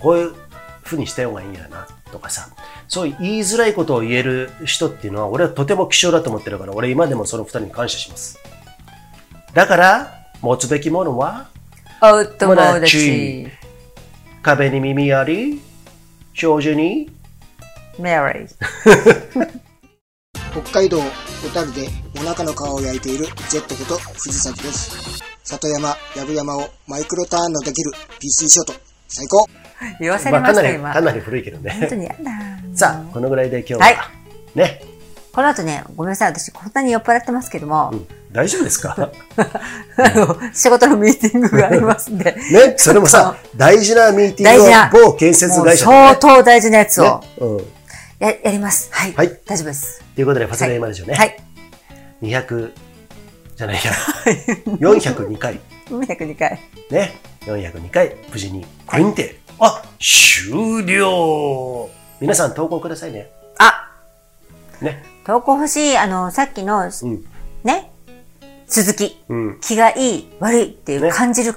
[0.00, 0.34] こういう
[0.82, 2.48] ふうにした方がいいんやなとかさ、
[2.88, 8.38] そういう言いづらいことを言える人っていうのは俺はとても希少だと思ってるから、俺今でもその二人に感謝します。
[9.54, 11.48] だから、持つべきものは、
[12.02, 13.48] お友達。
[14.42, 15.60] 壁に耳あり、
[16.34, 17.10] 長寿に、
[17.98, 18.48] メリー。
[20.52, 25.22] 北海道小樽でお腹の皮を焼いているジェットこと藤崎です。
[25.44, 28.72] 里山、藪山をマイクロターンのできる PC ショート、
[29.08, 29.46] 最高
[30.00, 31.06] 言わさまあ、かなり、れました、今。
[31.06, 31.96] かなり古いけど本当ね。
[31.96, 32.76] にやだ。
[32.76, 33.96] さあ、このぐらいで今日は、はい
[34.54, 34.82] ね、
[35.32, 36.30] この後ね、ごめんなさい。
[36.30, 38.96] 私、こんなに酔っ払ってますけども、うん大丈夫ですか？
[39.36, 42.32] あの、仕事のミーティングがありますんで。
[42.52, 47.58] ね、それもさ、大事なミーティングを某建設会社で、相当大事なやつをね、うん。
[48.20, 48.88] ややります。
[48.92, 49.12] はい。
[49.14, 50.02] はい大丈夫です。
[50.14, 51.36] ということで、ファスレイマルジオね、はい。
[52.22, 52.72] 200
[53.56, 53.90] じゃないや、
[54.78, 55.58] 402回、
[55.90, 56.60] 202回。
[56.90, 61.88] ね、402回、無事にこれにて、あ、終了
[62.20, 63.30] 皆さん投稿くださいね。
[63.58, 63.90] あ
[64.80, 65.02] ね。
[65.26, 67.24] 投稿欲しい、あの、さっきの、うん。
[67.64, 67.89] ね、
[68.70, 69.22] 続き。
[69.28, 69.60] うん。
[69.60, 71.54] 気がいい、悪いっていうね感じる。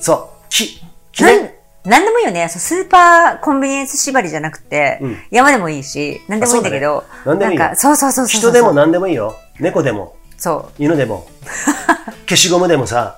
[0.00, 0.44] そう。
[0.48, 0.80] き、
[1.12, 1.58] きなんね。
[1.84, 2.48] なんでもいいよね。
[2.48, 8.40] そうスーパーコンビニエンス縛りじゃなくて、うん山でもいいし、なんでもいいんだけど、ねなんでもいいよか、そうそうそうそう。
[8.40, 9.34] 人でも何でもいいよ。
[9.58, 11.26] 猫でも、そ犬でも、
[12.28, 13.16] 消しゴムでもさ、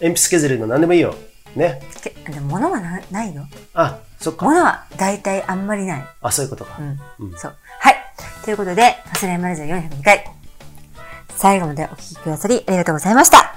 [0.00, 1.14] 鉛筆削りの何でもいいよ。
[1.56, 1.80] ね。
[2.26, 3.46] でも物はなないよ。
[3.72, 4.44] あ、そっか。
[4.44, 6.04] 物は大体あんまりない。
[6.20, 6.76] あ、そういうことか。
[6.78, 7.00] うん。
[7.20, 7.54] うんそう。
[7.80, 7.96] はい。
[8.44, 10.24] ということで、ファスレイマルジャ402回。
[11.36, 13.52] 最後までお聞きくださりありがとうございました。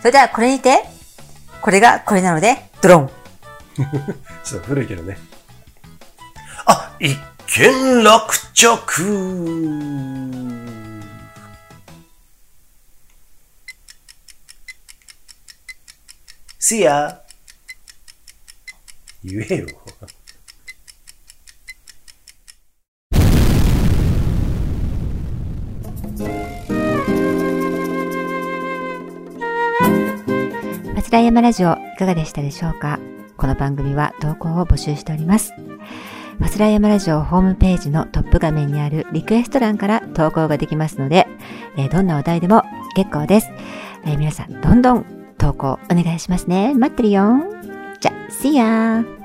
[0.00, 0.82] それではこれにて、
[1.60, 3.10] これがこれなので、ドロン。
[4.42, 5.18] そう、古いけどね。
[6.66, 9.02] あ、一見落着。
[16.58, 17.18] See ya.
[19.24, 19.66] 言えよ。
[31.10, 33.00] 平山ラジオいかがでしたでしょうか？
[33.36, 35.52] この番組は投稿を募集しております。
[36.38, 41.26] マスラヤマラジオホームページのトップ画面にあるリクエスト欄から投稿ができますので、
[41.76, 42.62] えーどんなお題でも
[42.94, 43.50] 結構です。
[44.04, 46.74] えー皆さんどんどん投稿お願いしますね。
[46.74, 47.24] 待ってるよ。
[47.98, 49.19] じゃ、See ya!